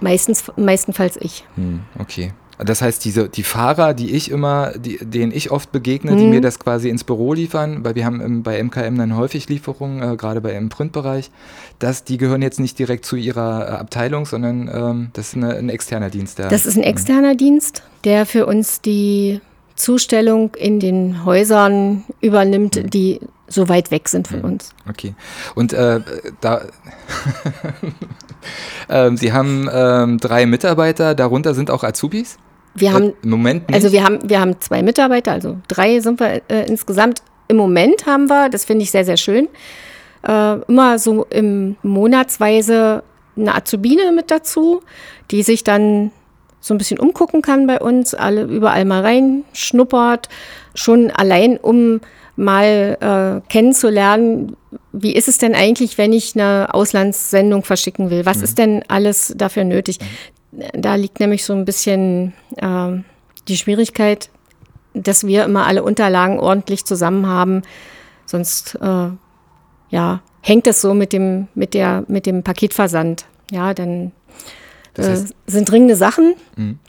meistens, 0.02 0.44
meistenfalls 0.58 1.18
ich. 1.22 1.46
Hm, 1.56 1.82
okay. 2.00 2.34
Das 2.58 2.82
heißt, 2.82 3.04
diese, 3.04 3.28
die 3.28 3.44
Fahrer, 3.44 3.94
die 3.94 4.12
ich 4.12 4.32
immer, 4.32 4.72
die, 4.78 4.98
denen 5.02 5.32
ich 5.34 5.52
oft 5.52 5.72
begegne, 5.72 6.12
Mhm. 6.12 6.18
die 6.18 6.28
mir 6.28 6.42
das 6.42 6.58
quasi 6.60 6.90
ins 6.90 7.04
Büro 7.04 7.34
liefern, 7.34 7.84
weil 7.84 7.96
wir 7.96 8.06
haben 8.06 8.22
im, 8.22 8.44
bei 8.44 8.62
MKM 8.64 8.98
dann 8.98 9.18
häufig 9.18 9.50
Lieferungen, 9.50 10.02
äh, 10.02 10.16
gerade 10.16 10.40
bei 10.42 10.54
im 10.54 10.70
Printbereich, 10.70 11.32
dass 11.80 12.04
die 12.06 12.18
gehören 12.18 12.42
jetzt 12.42 12.60
nicht 12.60 12.80
direkt 12.80 13.06
zu 13.06 13.16
ihrer 13.18 13.68
äh, 13.68 13.72
Abteilung, 13.72 14.26
sondern 14.26 14.70
ähm, 14.74 15.10
das 15.14 15.30
ist 15.30 15.36
eine, 15.36 15.56
ein 15.56 15.70
externer 15.70 16.10
Dienst. 16.10 16.40
Der, 16.40 16.48
Das 16.48 16.66
ist 16.66 16.78
ein 16.78 16.84
externer 16.84 17.36
Dienst, 17.36 17.84
der 18.06 18.26
für 18.26 18.46
uns 18.46 18.80
die 18.82 19.42
Zustellung 19.76 20.56
in 20.56 20.80
den 20.80 21.26
Häusern 21.26 22.06
übernimmt, 22.22 22.94
die 22.94 23.20
so 23.48 23.68
weit 23.70 23.92
weg 23.92 24.08
sind 24.08 24.28
von 24.30 24.42
uns. 24.42 24.74
Okay. 24.90 25.14
Und 25.54 25.74
äh, 25.74 26.00
da 26.40 26.62
ähm, 28.90 29.18
Sie 29.18 29.34
haben 29.34 29.70
ähm, 29.72 30.18
drei 30.20 30.46
Mitarbeiter, 30.46 31.16
darunter 31.16 31.54
sind 31.54 31.70
auch 31.70 31.84
Azubis? 31.84 32.38
Wir 32.76 32.94
haben, 32.94 33.10
äh, 33.10 33.14
Moment 33.28 33.68
nicht. 33.68 33.76
also 33.76 33.92
wir 33.92 34.04
haben, 34.04 34.20
wir 34.30 34.40
haben 34.40 34.60
zwei 34.60 34.84
Mitarbeiter, 34.84 35.32
also 35.32 35.58
drei 35.68 36.00
sind 36.00 36.20
wir 36.20 36.42
äh, 36.50 36.68
insgesamt. 36.68 37.22
Im 37.48 37.58
Moment 37.58 38.06
haben 38.06 38.28
wir, 38.28 38.50
das 38.50 38.66
finde 38.66 38.84
ich 38.84 38.92
sehr, 38.92 39.06
sehr 39.06 39.18
schön, 39.18 39.48
äh, 40.28 40.60
immer 40.68 41.00
so 41.00 41.26
im 41.30 41.78
Monatsweise 41.84 43.04
eine 43.38 43.56
Azubine 43.56 44.12
mit 44.12 44.32
dazu, 44.32 44.82
die 45.32 45.44
sich 45.44 45.64
dann 45.64 46.12
so 46.60 46.74
ein 46.74 46.78
bisschen 46.78 47.00
umgucken 47.00 47.42
kann 47.42 47.68
bei 47.68 47.80
uns, 47.80 48.16
alle 48.16 48.44
überall 48.44 48.86
mal 48.86 49.02
reinschnuppert, 49.02 50.30
schon 50.74 51.12
allein 51.12 51.58
um 51.58 52.02
mal 52.36 52.98
äh, 53.00 53.50
kennenzulernen, 53.50 54.58
wie 54.92 55.14
ist 55.14 55.28
es 55.28 55.38
denn 55.38 55.56
eigentlich, 55.56 55.98
wenn 55.98 56.12
ich 56.12 56.36
eine 56.36 56.74
Auslandssendung 56.74 57.64
verschicken 57.64 58.10
will? 58.10 58.26
Was 58.26 58.42
ist 58.42 58.58
denn 58.58 58.84
alles 58.88 59.34
dafür 59.38 59.64
nötig? 59.64 60.00
Da 60.74 60.96
liegt 60.96 61.20
nämlich 61.20 61.44
so 61.44 61.54
ein 61.54 61.66
bisschen 61.66 62.34
ähm, 62.58 63.04
die 63.48 63.58
Schwierigkeit. 63.58 64.30
dass 64.94 65.28
wir 65.28 65.44
immer 65.44 65.66
alle 65.68 65.84
Unterlagen 65.84 66.40
ordentlich 66.40 66.86
zusammen 66.86 67.28
haben. 67.28 67.64
Sonst 68.26 68.76
äh, 68.82 69.10
ja, 69.90 70.22
hängt 70.42 70.68
es 70.68 70.80
so 70.82 70.94
mit 70.94 71.12
dem, 71.12 71.48
mit 71.54 71.74
der, 71.74 72.06
mit 72.08 72.26
dem 72.26 72.44
Paketversand. 72.44 73.26
Ja, 73.52 73.74
dann 73.74 74.14
Das 74.94 75.08
äh, 75.08 75.12
heißt- 75.12 75.34
sind 75.48 75.70
dringende 75.70 75.96
Sachen. 75.98 76.36
Mhm. 76.56 76.80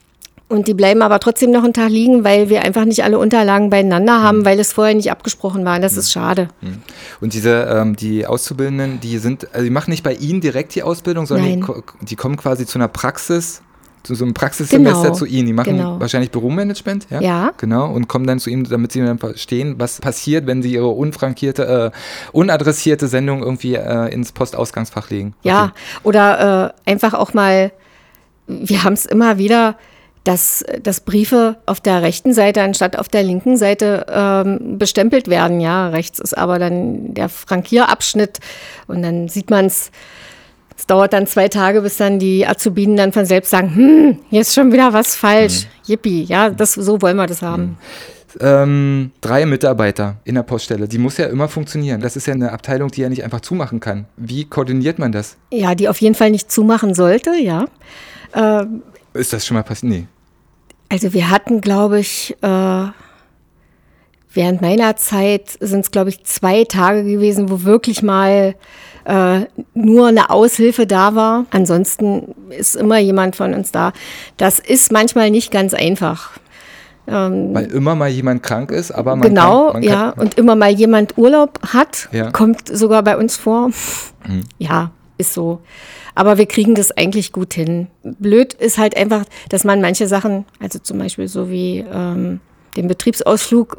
Und 0.49 0.69
die 0.69 0.75
bleiben 0.75 1.03
aber 1.03 1.19
trotzdem 1.19 1.50
noch 1.50 1.65
einen 1.65 1.73
Tag 1.73 1.91
liegen, 1.91 2.23
weil 2.23 2.49
wir 2.49 2.62
einfach 2.62 2.85
nicht 2.85 3.03
alle 3.03 3.19
Unterlagen 3.19 3.69
beieinander 3.69 4.23
haben, 4.23 4.45
weil 4.45 4.61
es 4.61 4.73
vorher 4.73 4.95
nicht 4.95 5.11
abgesprochen 5.11 5.65
war. 5.65 5.81
Das 5.81 5.97
ist 5.97 6.12
schade. 6.12 6.49
Und 7.21 7.33
diese, 7.35 7.65
ähm, 7.69 7.97
die 7.97 8.26
Auszubildenden, 8.26 9.00
die 9.00 9.19
sind, 9.19 9.53
also 9.53 9.65
die 9.65 9.71
machen 9.71 9.91
nicht 9.91 10.05
bei 10.05 10.15
Ihnen 10.15 10.41
direkt 10.41 10.76
die 10.76 10.85
Ausbildung, 10.85 11.26
sondern 11.26 11.47
die, 11.47 11.65
die 12.07 12.15
kommen 12.15 12.37
quasi 12.37 12.65
zu 12.65 12.79
einer 12.79 12.87
Praxis, 12.87 13.61
zu 14.05 14.15
so 14.15 14.25
einem 14.25 14.35
Praxissemester 14.35 15.03
Genau. 15.03 15.15
zu 15.15 15.26
Ihnen. 15.26 15.47
Die 15.49 15.53
machen 15.53 15.79
Genau. 15.79 15.99
wahrscheinlich 15.99 16.31
Büromanagement, 16.31 17.09
ja? 17.11 17.21
Ja. 17.21 17.50
Genau, 17.57 17.91
und 17.91 18.07
kommen 18.07 18.29
dann 18.29 18.38
zu 18.38 18.49
Ihnen, 18.49 18.62
damit 18.62 18.93
Sie 18.93 19.00
dann 19.05 19.19
verstehen, 19.19 19.75
was 19.79 20.00
passiert, 20.00 20.47
wenn 20.47 20.62
Sie 20.62 20.73
Ihre 20.75 20.87
unfrankierte, 20.87 21.93
äh, 21.93 21.99
unadressierte 22.31 23.09
Sendung 23.09 23.43
irgendwie 23.43 23.75
äh, 23.75 24.12
ins 24.15 24.31
Postausgangsfach 24.31 25.11
legen. 25.11 25.35
Ja, 25.43 25.73
oder 26.05 26.73
äh, 26.87 26.91
einfach 26.91 27.15
auch 27.15 27.35
mal, 27.35 27.73
wir 28.47 28.85
haben 28.85 28.93
es 28.93 29.07
immer 29.07 29.38
wieder, 29.38 29.76
dass, 30.26 30.64
dass 30.83 31.00
Briefe 31.00 31.56
auf 31.66 31.80
der 31.80 32.02
rechten 32.02 32.35
Seite 32.35 32.61
anstatt 32.62 32.99
auf 32.99 33.09
der 33.09 33.23
linken 33.23 33.56
Seite 33.56 34.06
ähm, 34.09 34.76
bestempelt 34.76 35.28
werden. 35.28 35.61
Ja, 35.61 35.88
rechts 35.88 36.18
ist 36.18 36.37
aber 36.37 36.59
dann 36.59 37.14
der 37.14 37.28
Frankierabschnitt 37.28 38.40
und 38.88 39.02
dann 39.02 39.28
sieht 39.28 39.50
man 39.50 39.66
es. 39.66 39.90
Es 40.78 40.87
dauert 40.87 41.14
dann 41.14 41.26
zwei 41.26 41.49
Tage, 41.49 41.80
bis 41.80 41.97
dann 41.97 42.18
die 42.18 42.47
Azubinen 42.47 42.99
dann 42.99 43.12
von 43.12 43.25
selbst 43.25 43.50
sagen, 43.50 43.75
hm, 43.75 44.18
hier 44.28 44.42
ist 44.42 44.52
schon 44.52 44.73
wieder 44.73 44.92
was 44.92 45.16
falsch. 45.16 45.68
Yippie, 45.87 46.25
ja, 46.25 46.50
das, 46.50 46.75
so 46.75 47.00
wollen 47.00 47.16
wir 47.16 47.26
das 47.26 47.40
haben. 47.40 47.78
Ähm, 48.40 49.12
drei 49.23 49.47
Mitarbeiter 49.47 50.16
in 50.25 50.35
der 50.35 50.42
Poststelle, 50.42 50.87
die 50.87 50.99
muss 50.99 51.16
ja 51.16 51.26
immer 51.26 51.49
funktionieren. 51.49 52.02
Das 52.02 52.16
ist 52.16 52.26
ja 52.26 52.35
eine 52.35 52.52
Abteilung, 52.52 52.90
die 52.90 53.00
ja 53.00 53.09
nicht 53.09 53.25
einfach 53.25 53.40
zumachen 53.40 53.80
kann. 53.80 54.04
Wie 54.18 54.45
koordiniert 54.45 54.99
man 54.99 55.12
das? 55.12 55.38
Ja, 55.50 55.75
die 55.75 55.88
auf 55.88 56.02
jeden 56.02 56.14
Fall 56.14 56.30
nicht 56.30 56.52
zumachen 56.52 56.92
sollte, 56.92 57.30
ja. 57.40 57.64
Ist 59.14 59.33
das 59.33 59.47
schon 59.47 59.54
mal 59.54 59.62
passiert? 59.62 59.90
Nee. 59.90 60.06
Also 60.88 61.12
wir 61.12 61.31
hatten, 61.31 61.61
glaube 61.61 61.99
ich, 62.00 62.37
äh, 62.43 62.85
während 64.33 64.61
meiner 64.61 64.97
Zeit 64.97 65.57
sind 65.61 65.81
es, 65.81 65.90
glaube 65.90 66.11
ich, 66.11 66.25
zwei 66.25 66.64
Tage 66.64 67.05
gewesen, 67.05 67.50
wo 67.50 67.62
wirklich 67.64 68.02
mal 68.02 68.55
äh, 69.05 69.40
nur 69.75 70.09
eine 70.09 70.31
Aushilfe 70.31 70.87
da 70.87 71.14
war. 71.14 71.47
Ansonsten 71.50 72.35
ist 72.50 72.76
immer 72.76 72.99
jemand 72.99 73.37
von 73.37 73.55
uns 73.55 73.73
da. 73.73 73.93
Das 74.37 74.59
ist 74.59 74.93
manchmal 74.93 75.31
nicht 75.31 75.50
ganz 75.50 75.75
einfach. 75.75 76.33
Weil 77.09 77.66
immer 77.66 77.95
mal 77.95 78.09
jemand 78.09 78.43
krank 78.43 78.73
ist, 78.73 78.90
aber 78.90 79.14
man 79.14 79.28
genau, 79.28 79.71
kann, 79.71 79.75
man 79.75 79.83
kann, 79.83 79.93
ja. 79.93 80.11
Und 80.11 80.35
immer 80.38 80.57
mal 80.57 80.73
jemand 80.73 81.16
Urlaub 81.16 81.61
hat, 81.73 82.09
Ja. 82.11 82.26
Mhm. 82.26 82.33
kommt 82.33 82.69
sogar 82.69 83.05
bei 83.05 83.16
uns 83.16 83.37
vor. 83.37 83.71
Ja, 84.59 84.90
ist 85.18 85.35
so. 85.35 85.61
Aber 86.14 86.38
wir 86.38 86.46
kriegen 86.46 86.75
das 86.75 86.90
eigentlich 86.92 87.32
gut 87.32 87.54
hin. 87.54 87.88
Blöd 88.02 88.54
ist 88.54 88.78
halt 88.78 88.96
einfach, 88.96 89.25
dass 89.49 89.64
man 89.64 89.80
manche 89.80 90.06
Sachen, 90.06 90.44
also 90.61 90.78
zum 90.78 90.99
Beispiel 90.99 91.28
so 91.28 91.50
wie 91.50 91.85
ähm, 91.92 92.40
den 92.76 92.88
Betriebsausflug, 92.88 93.78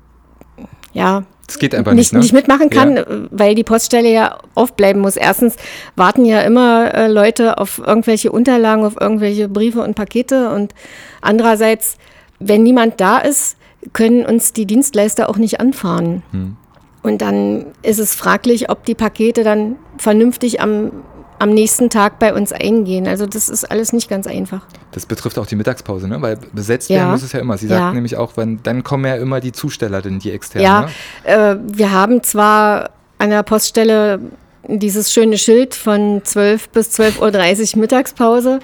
ja, 0.93 1.23
Das 1.47 1.59
geht 1.59 1.75
einfach 1.75 1.93
nicht, 1.93 2.11
nicht, 2.11 2.13
ne? 2.13 2.19
nicht 2.19 2.33
mitmachen 2.33 2.69
kann, 2.69 2.95
Ja. 2.95 3.03
äh, 3.03 3.27
weil 3.31 3.55
die 3.55 3.63
Poststelle 3.63 4.11
ja 4.11 4.37
aufbleiben 4.55 5.01
muss. 5.01 5.15
Erstens 5.15 5.55
warten 5.95 6.25
ja 6.25 6.41
immer 6.41 6.93
äh, 6.93 7.07
Leute 7.07 7.57
auf 7.57 7.79
irgendwelche 7.85 8.31
Unterlagen, 8.31 8.83
auf 8.83 8.99
irgendwelche 8.99 9.47
Briefe 9.47 9.81
und 9.81 9.95
Pakete 9.95 10.49
und 10.49 10.73
andererseits, 11.21 11.97
wenn 12.39 12.63
niemand 12.63 12.99
da 12.99 13.19
ist, 13.19 13.57
können 13.93 14.25
uns 14.25 14.53
die 14.53 14.65
Dienstleister 14.65 15.29
auch 15.29 15.37
nicht 15.37 15.59
anfahren. 15.59 16.23
Hm. 16.31 16.57
Und 17.03 17.21
dann 17.21 17.67
ist 17.83 17.99
es 17.99 18.15
fraglich, 18.15 18.69
ob 18.69 18.83
die 18.85 18.95
Pakete 18.95 19.43
dann 19.43 19.77
vernünftig 19.97 20.59
am, 20.61 20.91
am 21.39 21.49
nächsten 21.51 21.89
Tag 21.89 22.19
bei 22.19 22.33
uns 22.33 22.51
eingehen. 22.51 23.07
Also 23.07 23.25
das 23.25 23.49
ist 23.49 23.65
alles 23.65 23.93
nicht 23.93 24.09
ganz 24.09 24.25
einfach. 24.27 24.61
Das 24.91 25.05
betrifft 25.05 25.37
auch 25.37 25.45
die 25.45 25.55
Mittagspause, 25.55 26.07
ne? 26.07 26.21
Weil 26.21 26.37
besetzt 26.53 26.89
Ja. 26.89 26.97
werden 27.01 27.11
muss 27.11 27.23
es 27.23 27.31
ja 27.31 27.39
immer. 27.39 27.57
Sie 27.57 27.67
Ja. 27.67 27.77
sagten 27.77 27.95
nämlich 27.95 28.17
auch, 28.17 28.37
wenn, 28.37 28.61
dann 28.63 28.83
kommen 28.83 29.05
ja 29.05 29.15
immer 29.15 29.39
die 29.39 29.51
Zusteller, 29.51 30.01
denn 30.01 30.19
die 30.19 30.31
externen. 30.31 30.63
Ja, 30.65 30.81
Ne? 30.81 30.89
äh, 31.23 31.57
wir 31.77 31.91
haben 31.91 32.23
zwar 32.23 32.89
an 33.19 33.29
der 33.29 33.43
Poststelle 33.43 34.19
dieses 34.67 35.13
schöne 35.13 35.37
Schild 35.37 35.75
von 35.75 36.21
12 36.23 36.69
bis 36.69 36.89
12.30 36.99 37.75
Uhr 37.75 37.81
Mittagspause, 37.81 38.59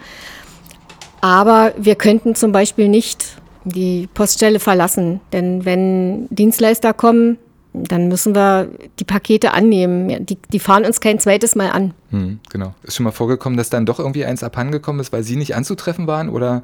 aber 1.22 1.74
wir 1.78 1.96
könnten 1.96 2.36
zum 2.36 2.52
Beispiel 2.52 2.90
nicht 2.90 3.38
die 3.64 4.08
Poststelle 4.14 4.60
verlassen, 4.60 5.22
denn 5.32 5.64
wenn 5.64 6.28
Dienstleister 6.30 6.94
kommen, 6.94 7.38
dann 7.74 8.08
müssen 8.08 8.36
wir 8.36 8.70
die 9.00 9.04
Pakete 9.04 9.52
annehmen. 9.54 10.10
Ja, 10.10 10.20
Die, 10.20 10.38
die 10.52 10.60
fahren 10.60 10.86
uns 10.86 11.02
kein 11.02 11.20
zweites 11.20 11.56
Mal 11.56 11.72
an. 11.72 11.94
Hm, 12.12 12.40
genau. 12.52 12.74
Ist 12.84 12.96
schon 12.96 13.04
mal 13.04 13.12
vorgekommen, 13.12 13.58
dass 13.58 13.70
dann 13.70 13.86
doch 13.86 14.00
irgendwie 14.00 14.26
eins 14.26 14.44
abhandengekommen 14.44 15.02
ist, 15.02 15.12
weil 15.12 15.24
Sie 15.24 15.36
nicht 15.36 15.56
anzutreffen 15.56 16.06
waren? 16.06 16.30
Oder 16.30 16.64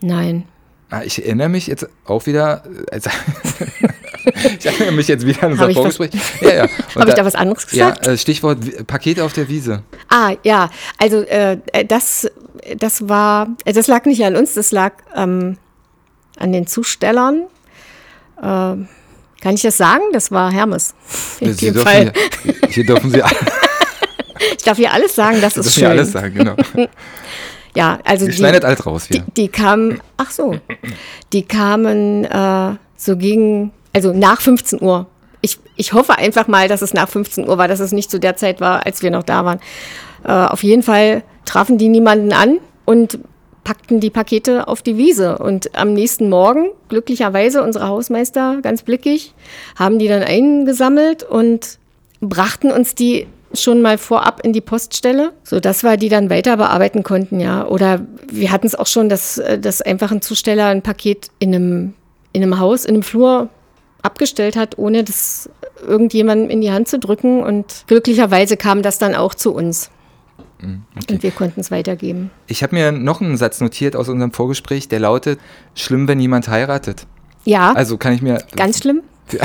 Nein. 0.00 0.44
ah, 0.90 1.02
ich 1.04 1.24
erinnere 1.24 1.48
mich 1.48 1.68
jetzt 1.68 1.86
auch 2.04 2.26
wieder, 2.26 2.64
äh, 2.66 2.94
also 2.94 3.10
ich 4.58 4.66
erinnere 4.66 4.92
mich 4.92 5.06
jetzt 5.06 5.24
wieder 5.24 5.44
an 5.44 5.52
unser 5.52 5.70
Vorgespräch. 5.70 6.10
Ja, 6.40 6.54
ja. 6.54 6.68
Habe 6.96 7.08
ich 7.08 7.14
da 7.14 7.24
was 7.24 7.36
anderes 7.36 7.66
gesagt? 7.68 8.06
Ja, 8.06 8.12
äh, 8.12 8.18
Stichwort 8.18 8.86
Pakete 8.88 9.24
auf 9.24 9.32
der 9.32 9.48
Wiese. 9.48 9.82
Ah, 10.08 10.32
ja, 10.42 10.68
also 10.98 11.22
äh, 11.22 11.58
das, 11.86 12.28
das 12.76 13.08
war, 13.08 13.56
äh, 13.64 13.72
das 13.72 13.86
lag 13.86 14.04
nicht 14.04 14.24
an 14.24 14.34
uns, 14.34 14.54
das 14.54 14.72
lag 14.72 14.94
ähm, 15.14 15.58
an 16.38 16.52
den 16.52 16.66
Zustellern. 16.66 17.44
Ähm, 18.42 18.88
kann 19.44 19.54
ich 19.54 19.62
das 19.62 19.76
sagen? 19.76 20.02
Das 20.14 20.30
war 20.30 20.50
Hermes. 20.50 20.94
In 21.38 21.52
Sie 21.52 21.70
dürfen 21.70 21.86
Fall. 21.86 22.12
Hier, 22.42 22.54
hier 22.70 22.86
dürfen 22.86 23.10
Sie, 23.10 23.22
Ich 24.56 24.64
darf 24.64 24.78
hier 24.78 24.90
alles 24.90 25.14
sagen, 25.14 25.40
das 25.42 25.54
Sie 25.54 25.60
ist 25.60 25.74
schön. 25.74 25.82
hier 25.82 25.90
alles 25.90 26.12
sagen, 26.12 26.34
genau. 26.34 26.56
Ja, 27.76 27.98
also 28.04 28.24
Wir 28.26 28.32
die, 28.32 28.38
schneiden 28.38 28.64
alles 28.64 28.86
raus. 28.86 29.08
die, 29.08 29.14
Wir. 29.14 29.24
die 29.36 29.48
kamen, 29.48 30.00
ach 30.16 30.30
so, 30.30 30.56
die 31.32 31.42
kamen 31.42 32.24
äh, 32.24 32.76
so 32.96 33.16
gegen, 33.16 33.72
also 33.92 34.12
nach 34.12 34.40
15 34.40 34.80
Uhr. 34.80 35.06
Ich, 35.40 35.58
ich 35.76 35.92
hoffe 35.92 36.16
einfach 36.16 36.46
mal, 36.46 36.68
dass 36.68 36.82
es 36.82 36.94
nach 36.94 37.08
15 37.08 37.46
Uhr 37.48 37.58
war, 37.58 37.68
dass 37.68 37.80
es 37.80 37.92
nicht 37.92 38.10
zu 38.10 38.18
der 38.20 38.36
Zeit 38.36 38.60
war, 38.60 38.86
als 38.86 39.02
wir 39.02 39.10
noch 39.10 39.24
da 39.24 39.44
waren. 39.44 39.58
Äh, 40.24 40.30
auf 40.30 40.62
jeden 40.62 40.82
Fall 40.84 41.22
trafen 41.44 41.76
die 41.76 41.88
niemanden 41.88 42.32
an 42.32 42.58
und 42.86 43.18
packten 43.64 43.98
die 43.98 44.10
Pakete 44.10 44.68
auf 44.68 44.82
die 44.82 44.96
Wiese. 44.96 45.38
Und 45.38 45.76
am 45.76 45.94
nächsten 45.94 46.28
Morgen, 46.28 46.70
glücklicherweise, 46.88 47.62
unsere 47.62 47.88
Hausmeister, 47.88 48.60
ganz 48.62 48.82
blickig, 48.82 49.34
haben 49.76 49.98
die 49.98 50.08
dann 50.08 50.22
eingesammelt 50.22 51.22
und 51.24 51.78
brachten 52.20 52.70
uns 52.70 52.94
die 52.94 53.26
schon 53.54 53.82
mal 53.82 53.98
vorab 53.98 54.40
in 54.44 54.52
die 54.52 54.60
Poststelle, 54.60 55.32
sodass 55.42 55.84
wir 55.84 55.96
die 55.96 56.08
dann 56.08 56.30
weiter 56.30 56.56
bearbeiten 56.56 57.02
konnten, 57.02 57.40
ja. 57.40 57.66
Oder 57.66 58.00
wir 58.30 58.50
hatten 58.50 58.66
es 58.66 58.74
auch 58.74 58.86
schon, 58.86 59.08
dass, 59.08 59.38
äh, 59.38 59.58
dass 59.58 59.80
einfach 59.80 60.10
ein 60.10 60.22
Zusteller 60.22 60.66
ein 60.66 60.82
Paket 60.82 61.28
in 61.38 61.54
einem, 61.54 61.94
in 62.32 62.42
einem 62.42 62.58
Haus, 62.58 62.84
in 62.84 62.94
einem 62.94 63.02
Flur 63.02 63.48
abgestellt 64.02 64.56
hat, 64.56 64.76
ohne 64.76 65.04
das 65.04 65.48
irgendjemandem 65.86 66.50
in 66.50 66.60
die 66.60 66.72
Hand 66.72 66.88
zu 66.88 66.98
drücken. 66.98 67.42
Und 67.42 67.84
glücklicherweise 67.86 68.56
kam 68.56 68.82
das 68.82 68.98
dann 68.98 69.14
auch 69.14 69.34
zu 69.34 69.54
uns. 69.54 69.90
Und 71.10 71.22
wir 71.22 71.30
konnten 71.30 71.60
es 71.60 71.70
weitergeben. 71.70 72.30
Ich 72.46 72.62
habe 72.62 72.74
mir 72.74 72.92
noch 72.92 73.20
einen 73.20 73.36
Satz 73.36 73.60
notiert 73.60 73.96
aus 73.96 74.08
unserem 74.08 74.32
Vorgespräch, 74.32 74.88
der 74.88 75.00
lautet: 75.00 75.38
Schlimm, 75.74 76.08
wenn 76.08 76.20
jemand 76.20 76.48
heiratet. 76.48 77.06
Ja, 77.44 77.72
Also 77.72 77.98
kann 77.98 78.14
ich 78.14 78.22
mir 78.22 78.38
ganz 78.56 78.78
schlimm. 78.78 79.02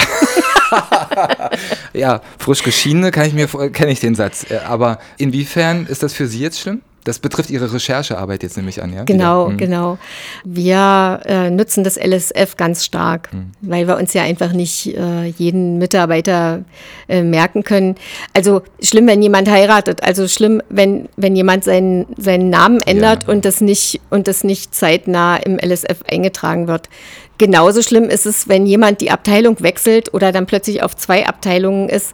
ja 1.94 2.22
frisch 2.38 2.64
geschiedene 2.64 3.12
kann 3.12 3.26
ich 3.26 3.34
mir 3.34 3.48
kenne 3.72 3.92
ich 3.92 4.00
den 4.00 4.16
Satz. 4.16 4.50
Äh, 4.50 4.60
Aber 4.68 5.00
inwiefern 5.18 5.86
ist 5.86 6.04
das 6.04 6.14
für 6.14 6.28
Sie 6.28 6.40
jetzt 6.40 6.60
schlimm? 6.60 6.82
Das 7.04 7.20
betrifft 7.20 7.50
Ihre 7.50 7.72
Recherchearbeit 7.74 8.44
jetzt 8.44 8.58
nämlich 8.58 8.84
an, 8.84 8.94
ja? 8.94 9.04
Genau. 9.04 9.50
Mhm. 9.50 9.58
genau. 9.58 9.98
Wir 10.44 11.22
äh, 11.26 11.50
nutzen 11.50 11.84
das 11.84 11.98
LSF 11.98 12.58
ganz 12.58 12.84
stark, 12.86 13.30
weil 13.62 13.88
wir 13.88 13.98
uns 13.98 14.14
ja 14.14 14.24
einfach 14.24 14.52
nicht 14.52 14.96
äh, 14.98 15.26
jeden 15.26 15.78
Mitarbeiter 15.78 16.64
äh, 17.08 17.24
merken 17.24 17.64
können. 17.64 17.96
Also 18.34 18.62
schlimm, 18.82 19.08
wenn 19.08 19.22
jemand 19.22 19.50
heiratet. 19.50 20.04
Also 20.04 20.28
schlimm, 20.28 20.62
wenn, 20.70 21.08
wenn 21.16 21.36
jemand 21.36 21.64
seinen, 21.64 22.06
seinen 22.18 22.50
Namen 22.50 22.82
ändert 22.82 23.24
Ja. 23.24 23.30
und 23.34 23.46
das 23.46 23.62
nicht 23.62 24.02
und 24.10 24.28
das 24.28 24.44
nicht 24.44 24.76
zeitnah 24.76 25.38
im 25.38 25.58
LSF 25.58 26.04
eingetragen 26.10 26.68
wird. 26.68 26.90
Genauso 27.38 27.82
schlimm 27.82 28.06
ist 28.06 28.26
es, 28.26 28.50
wenn 28.50 28.66
jemand 28.66 29.00
die 29.00 29.12
Abteilung 29.12 29.62
wechselt 29.62 30.14
oder 30.14 30.34
dann 30.34 30.46
plötzlich 30.46 30.84
auf 30.84 30.98
zwei 30.98 31.26
Abteilungen 31.26 31.88
ist 31.88 32.14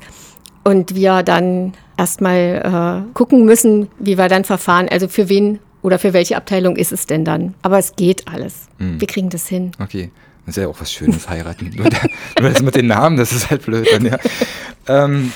und 0.64 0.94
wir 0.96 1.24
dann 1.24 1.74
erstmal 1.98 3.04
äh, 3.08 3.14
gucken 3.14 3.46
müssen, 3.46 3.88
wie 4.00 4.18
wir 4.18 4.28
dann 4.28 4.44
verfahren. 4.44 4.88
Also 4.90 5.08
für 5.08 5.30
wen 5.30 5.60
oder 5.82 6.00
für 6.00 6.14
welche 6.14 6.36
Abteilung 6.38 6.76
ist 6.76 6.92
es 6.92 7.06
denn 7.06 7.26
dann? 7.26 7.54
Aber 7.62 7.78
es 7.78 7.96
geht 7.96 8.28
alles. 8.28 8.68
Wir 8.80 9.08
kriegen 9.08 9.30
das 9.30 9.48
hin. 9.48 9.72
Okay. 9.82 10.12
Das 10.46 10.58
ist 10.58 10.62
ja 10.64 10.70
auch 10.70 10.80
was 10.80 10.92
Schönes, 10.92 11.28
heiraten. 11.30 11.72
nur, 11.76 11.90
der, 11.90 12.02
nur 12.40 12.50
das 12.52 12.62
mit 12.62 12.76
den 12.76 12.86
Namen, 12.88 13.18
das 13.18 13.32
ist 13.32 13.50
halt 13.50 13.66
blöd 13.66 13.88
dann, 13.92 14.06
ja. 14.06 14.18
Ähm, 14.88 15.32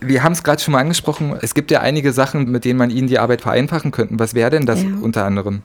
Wir 0.00 0.22
haben 0.24 0.32
es 0.32 0.42
gerade 0.44 0.60
schon 0.62 0.72
mal 0.72 0.80
angesprochen. 0.80 1.36
Es 1.40 1.54
gibt 1.54 1.70
ja 1.70 1.80
einige 1.80 2.12
Sachen, 2.12 2.50
mit 2.50 2.64
denen 2.64 2.78
man 2.78 2.90
Ihnen 2.90 3.06
die 3.08 3.18
Arbeit 3.18 3.40
vereinfachen 3.42 3.90
könnte. 3.92 4.14
Was 4.18 4.34
wäre 4.34 4.50
denn 4.50 4.64
das 4.66 4.82
Ja. 4.82 4.88
unter 5.02 5.24
anderem? 5.24 5.62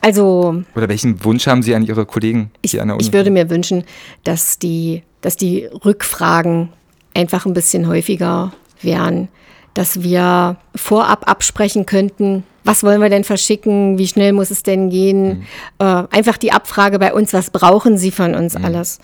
Also 0.00 0.62
Oder 0.74 0.88
welchen 0.88 1.22
Wunsch 1.24 1.46
haben 1.46 1.62
Sie 1.62 1.74
an 1.74 1.84
Ihre 1.84 2.06
Kollegen 2.06 2.50
ich, 2.62 2.80
an 2.80 2.88
der 2.88 2.96
Uni? 2.96 3.04
ich 3.04 3.12
würde 3.12 3.30
mir 3.30 3.50
wünschen, 3.50 3.84
dass 4.24 4.58
die, 4.58 5.02
dass 5.20 5.36
die 5.36 5.66
Rückfragen 5.84 6.70
einfach 7.14 7.44
ein 7.46 7.54
bisschen 7.54 7.86
häufiger 7.88 8.52
wären, 8.84 9.28
dass 9.74 10.02
wir 10.02 10.56
vorab 10.74 11.28
absprechen 11.30 11.86
könnten, 11.86 12.44
was 12.64 12.84
wollen 12.84 13.00
wir 13.00 13.08
denn 13.08 13.24
verschicken, 13.24 13.98
wie 13.98 14.06
schnell 14.06 14.32
muss 14.32 14.50
es 14.50 14.62
denn 14.62 14.90
gehen. 14.90 15.44
Äh, 15.78 15.84
einfach 16.10 16.36
die 16.36 16.52
Abfrage 16.52 16.98
bei 16.98 17.12
uns, 17.12 17.32
was 17.32 17.50
brauchen 17.50 17.98
Sie 17.98 18.10
von 18.10 18.34
uns 18.34 18.54
alles. 18.54 18.98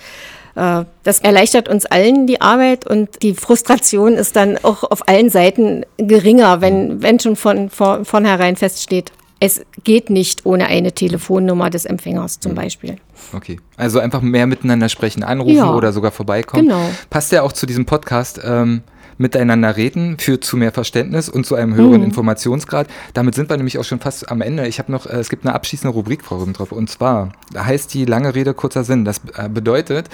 Äh, 0.54 0.84
Das 1.02 1.20
erleichtert 1.20 1.68
uns 1.68 1.86
allen 1.86 2.26
die 2.26 2.40
Arbeit 2.40 2.86
und 2.86 3.22
die 3.22 3.34
Frustration 3.34 4.12
ist 4.14 4.36
dann 4.36 4.58
auch 4.62 4.84
auf 4.84 5.08
allen 5.08 5.30
Seiten 5.30 5.84
geringer, 5.96 6.60
wenn, 6.60 7.02
wenn 7.02 7.18
schon 7.18 7.34
von, 7.36 7.70
von 7.70 8.04
vornherein 8.04 8.54
feststeht, 8.56 9.10
es 9.40 9.62
geht 9.84 10.10
nicht 10.10 10.46
ohne 10.46 10.66
eine 10.66 10.92
Telefonnummer 10.92 11.70
des 11.70 11.84
Empfängers 11.84 12.40
zum 12.40 12.54
Beispiel. 12.54 12.96
Okay. 13.32 13.58
Also 13.76 14.00
einfach 14.00 14.20
mehr 14.20 14.46
miteinander 14.46 14.88
sprechen, 14.88 15.22
anrufen 15.22 15.56
Ja. 15.56 15.74
oder 15.74 15.92
sogar 15.92 16.10
vorbeikommen. 16.10 16.64
Genau. 16.66 16.82
Passt 17.08 17.30
ja 17.32 17.42
auch 17.42 17.52
zu 17.52 17.64
diesem 17.66 17.86
Podcast. 17.86 18.40
Ähm, 18.44 18.82
miteinander 19.18 19.76
reden 19.76 20.16
führt 20.18 20.44
zu 20.44 20.56
mehr 20.56 20.72
Verständnis 20.72 21.28
und 21.28 21.44
zu 21.44 21.54
einem 21.54 21.74
höheren 21.74 22.02
Informationsgrad. 22.02 22.88
Damit 23.14 23.34
sind 23.34 23.50
wir 23.50 23.56
nämlich 23.56 23.78
auch 23.78 23.84
schon 23.84 24.00
fast 24.00 24.30
am 24.30 24.40
Ende. 24.40 24.66
Ich 24.66 24.78
habe 24.78 24.90
noch, 24.90 25.06
äh, 25.06 25.16
es 25.16 25.28
gibt 25.28 25.44
eine 25.44 25.54
abschließende 25.54 25.92
Rubrik, 25.92 26.24
Frau 26.24 26.38
Rübentrop, 26.38 26.72
und 26.72 26.88
zwar 26.88 27.32
heißt 27.56 27.92
die 27.94 28.04
lange 28.04 28.34
Rede, 28.34 28.54
kurzer 28.54 28.84
Sinn. 28.84 29.04
Das 29.04 29.20
äh, 29.36 29.48
bedeutet, 29.48 30.08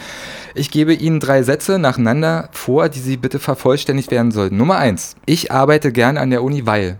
ich 0.54 0.70
gebe 0.70 0.94
Ihnen 0.94 1.20
drei 1.20 1.42
Sätze 1.42 1.78
nacheinander 1.78 2.48
vor, 2.52 2.88
die 2.88 3.00
Sie 3.00 3.16
bitte 3.16 3.38
vervollständigt 3.38 4.10
werden 4.10 4.32
sollten. 4.32 4.56
Nummer 4.56 4.78
eins. 4.78 5.16
Ich 5.26 5.52
arbeite 5.52 5.92
gern 5.92 6.16
an 6.16 6.30
der 6.30 6.42
Uni, 6.42 6.66
weil. 6.66 6.98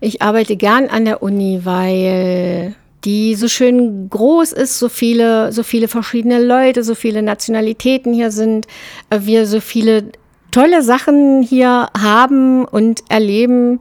Ich 0.00 0.20
arbeite 0.20 0.56
gern 0.56 0.88
an 0.88 1.04
der 1.04 1.22
Uni, 1.22 1.60
weil 1.64 2.74
die 3.04 3.34
so 3.34 3.48
schön 3.48 4.08
groß 4.10 4.52
ist, 4.52 4.78
so 4.78 4.88
viele, 4.88 5.52
so 5.52 5.62
viele 5.62 5.88
verschiedene 5.88 6.42
Leute, 6.42 6.84
so 6.84 6.94
viele 6.94 7.22
Nationalitäten 7.22 8.12
hier 8.12 8.30
sind, 8.30 8.66
äh, 9.10 9.20
wir 9.22 9.46
so 9.46 9.60
viele 9.60 10.12
tolle 10.52 10.82
Sachen 10.82 11.42
hier 11.42 11.88
haben 12.00 12.64
und 12.64 13.02
erleben. 13.08 13.80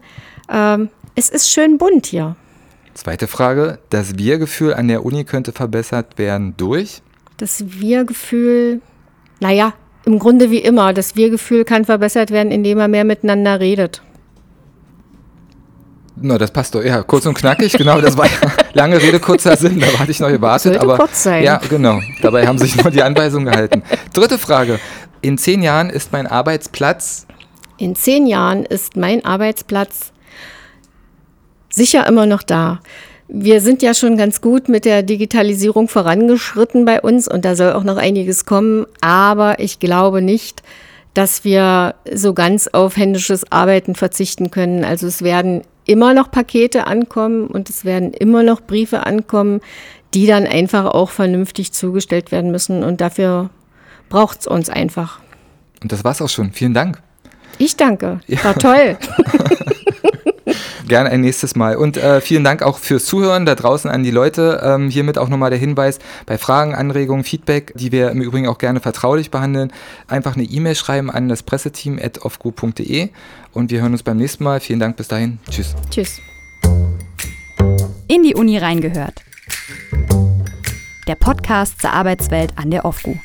Ähm, 0.49 0.89
es 1.13 1.29
ist 1.29 1.51
schön 1.51 1.77
bunt 1.77 2.07
hier. 2.07 2.35
Zweite 2.95 3.27
Frage. 3.27 3.79
Das 3.89 4.17
Wir-Gefühl 4.17 4.73
an 4.73 4.87
der 4.87 5.05
Uni 5.05 5.23
könnte 5.23 5.51
verbessert 5.51 6.17
werden 6.17 6.55
durch. 6.57 7.01
Das 7.37 7.63
Wir-Gefühl, 7.79 8.81
naja, 9.39 9.73
im 10.05 10.19
Grunde 10.19 10.51
wie 10.51 10.59
immer, 10.59 10.93
das 10.93 11.15
Wir-Gefühl 11.15 11.63
kann 11.63 11.85
verbessert 11.85 12.31
werden, 12.31 12.51
indem 12.51 12.79
man 12.79 12.91
mehr 12.91 13.03
miteinander 13.03 13.59
redet. 13.59 14.01
Na, 16.23 16.37
das 16.37 16.51
passt 16.51 16.75
doch. 16.75 16.83
Ja, 16.83 17.01
kurz 17.01 17.25
und 17.25 17.33
knackig, 17.33 17.73
genau. 17.73 17.99
Das 17.99 18.15
war 18.15 18.25
ja 18.25 18.31
lange 18.73 19.01
Rede, 19.01 19.19
kurzer 19.19 19.57
Sinn. 19.57 19.79
Da 19.79 19.87
hatte 19.99 20.11
ich 20.11 20.19
noch 20.19 20.29
gewartet. 20.29 20.73
Sollte 20.73 20.81
aber, 20.81 20.97
kurz 20.97 21.23
sein. 21.23 21.43
Ja, 21.43 21.59
genau. 21.69 21.99
Dabei 22.21 22.45
haben 22.45 22.59
sich 22.59 22.75
nur 22.75 22.91
die 22.91 23.01
Anweisungen 23.01 23.45
gehalten. 23.45 23.81
Dritte 24.13 24.37
Frage. 24.37 24.79
In 25.21 25.37
zehn 25.37 25.61
Jahren 25.61 25.89
ist 25.89 26.11
mein 26.11 26.27
Arbeitsplatz. 26.27 27.27
In 27.77 27.95
zehn 27.95 28.25
Jahren 28.27 28.65
ist 28.65 28.95
mein 28.95 29.23
Arbeitsplatz 29.23 30.11
sicher 31.71 32.07
immer 32.07 32.25
noch 32.25 32.43
da. 32.43 32.79
Wir 33.27 33.61
sind 33.61 33.81
ja 33.81 33.93
schon 33.93 34.17
ganz 34.17 34.41
gut 34.41 34.67
mit 34.67 34.83
der 34.83 35.03
Digitalisierung 35.03 35.87
vorangeschritten 35.87 36.85
bei 36.85 37.01
uns 37.01 37.27
und 37.27 37.45
da 37.45 37.55
soll 37.55 37.73
auch 37.73 37.83
noch 37.83 37.97
einiges 37.97 38.45
kommen, 38.45 38.85
aber 38.99 39.59
ich 39.59 39.79
glaube 39.79 40.21
nicht, 40.21 40.63
dass 41.13 41.43
wir 41.45 41.95
so 42.13 42.33
ganz 42.33 42.67
auf 42.67 42.97
händisches 42.97 43.49
Arbeiten 43.51 43.95
verzichten 43.95 44.51
können. 44.51 44.83
Also 44.83 45.07
es 45.07 45.21
werden 45.21 45.61
immer 45.85 46.13
noch 46.13 46.29
Pakete 46.29 46.87
ankommen 46.87 47.47
und 47.47 47.69
es 47.69 47.85
werden 47.85 48.13
immer 48.13 48.43
noch 48.43 48.61
Briefe 48.61 49.05
ankommen, 49.05 49.61
die 50.13 50.27
dann 50.27 50.45
einfach 50.45 50.85
auch 50.85 51.09
vernünftig 51.09 51.71
zugestellt 51.71 52.31
werden 52.31 52.51
müssen 52.51 52.83
und 52.83 52.99
dafür 52.99 53.49
braucht 54.11 54.41
es 54.41 54.47
uns 54.47 54.69
einfach. 54.69 55.19
Und 55.81 55.91
das 55.91 56.03
war's 56.03 56.21
auch 56.21 56.29
schon. 56.29 56.51
Vielen 56.51 56.75
Dank. 56.75 57.01
Ich 57.57 57.75
danke. 57.75 58.19
War 58.43 58.55
toll. 58.55 58.97
Gerne 60.87 61.09
ein 61.09 61.21
nächstes 61.21 61.55
Mal. 61.55 61.77
Und 61.77 61.95
äh, 61.95 62.19
vielen 62.19 62.43
Dank 62.43 62.63
auch 62.63 62.77
fürs 62.77 63.05
Zuhören 63.05 63.45
da 63.45 63.55
draußen 63.55 63.89
an 63.89 64.03
die 64.03 64.11
Leute. 64.11 64.61
Ähm, 64.63 64.89
hiermit 64.89 65.17
auch 65.17 65.29
nochmal 65.29 65.49
der 65.49 65.59
Hinweis, 65.59 65.99
bei 66.25 66.37
Fragen, 66.37 66.75
Anregungen, 66.75 67.23
Feedback, 67.23 67.71
die 67.75 67.93
wir 67.93 68.11
im 68.11 68.21
Übrigen 68.21 68.47
auch 68.47 68.57
gerne 68.57 68.81
vertraulich 68.81 69.31
behandeln, 69.31 69.71
einfach 70.07 70.35
eine 70.35 70.43
E-Mail 70.43 70.75
schreiben 70.75 71.09
an 71.09 71.29
das 71.29 71.43
Presseteam 71.43 71.97
at 72.01 72.25
offgroup.de 72.25 73.09
und 73.53 73.71
wir 73.71 73.81
hören 73.81 73.93
uns 73.93 74.03
beim 74.03 74.17
nächsten 74.17 74.43
Mal. 74.43 74.59
Vielen 74.59 74.81
Dank, 74.81 74.97
bis 74.97 75.07
dahin. 75.07 75.39
Tschüss. 75.49 75.75
Tschüss. 75.89 76.19
In 78.07 78.23
die 78.23 78.35
Uni 78.35 78.57
reingehört. 78.57 79.23
Der 81.07 81.15
Podcast 81.15 81.79
zur 81.79 81.93
Arbeitswelt 81.93 82.57
an 82.57 82.69
der 82.69 82.83
OFGU. 82.83 83.17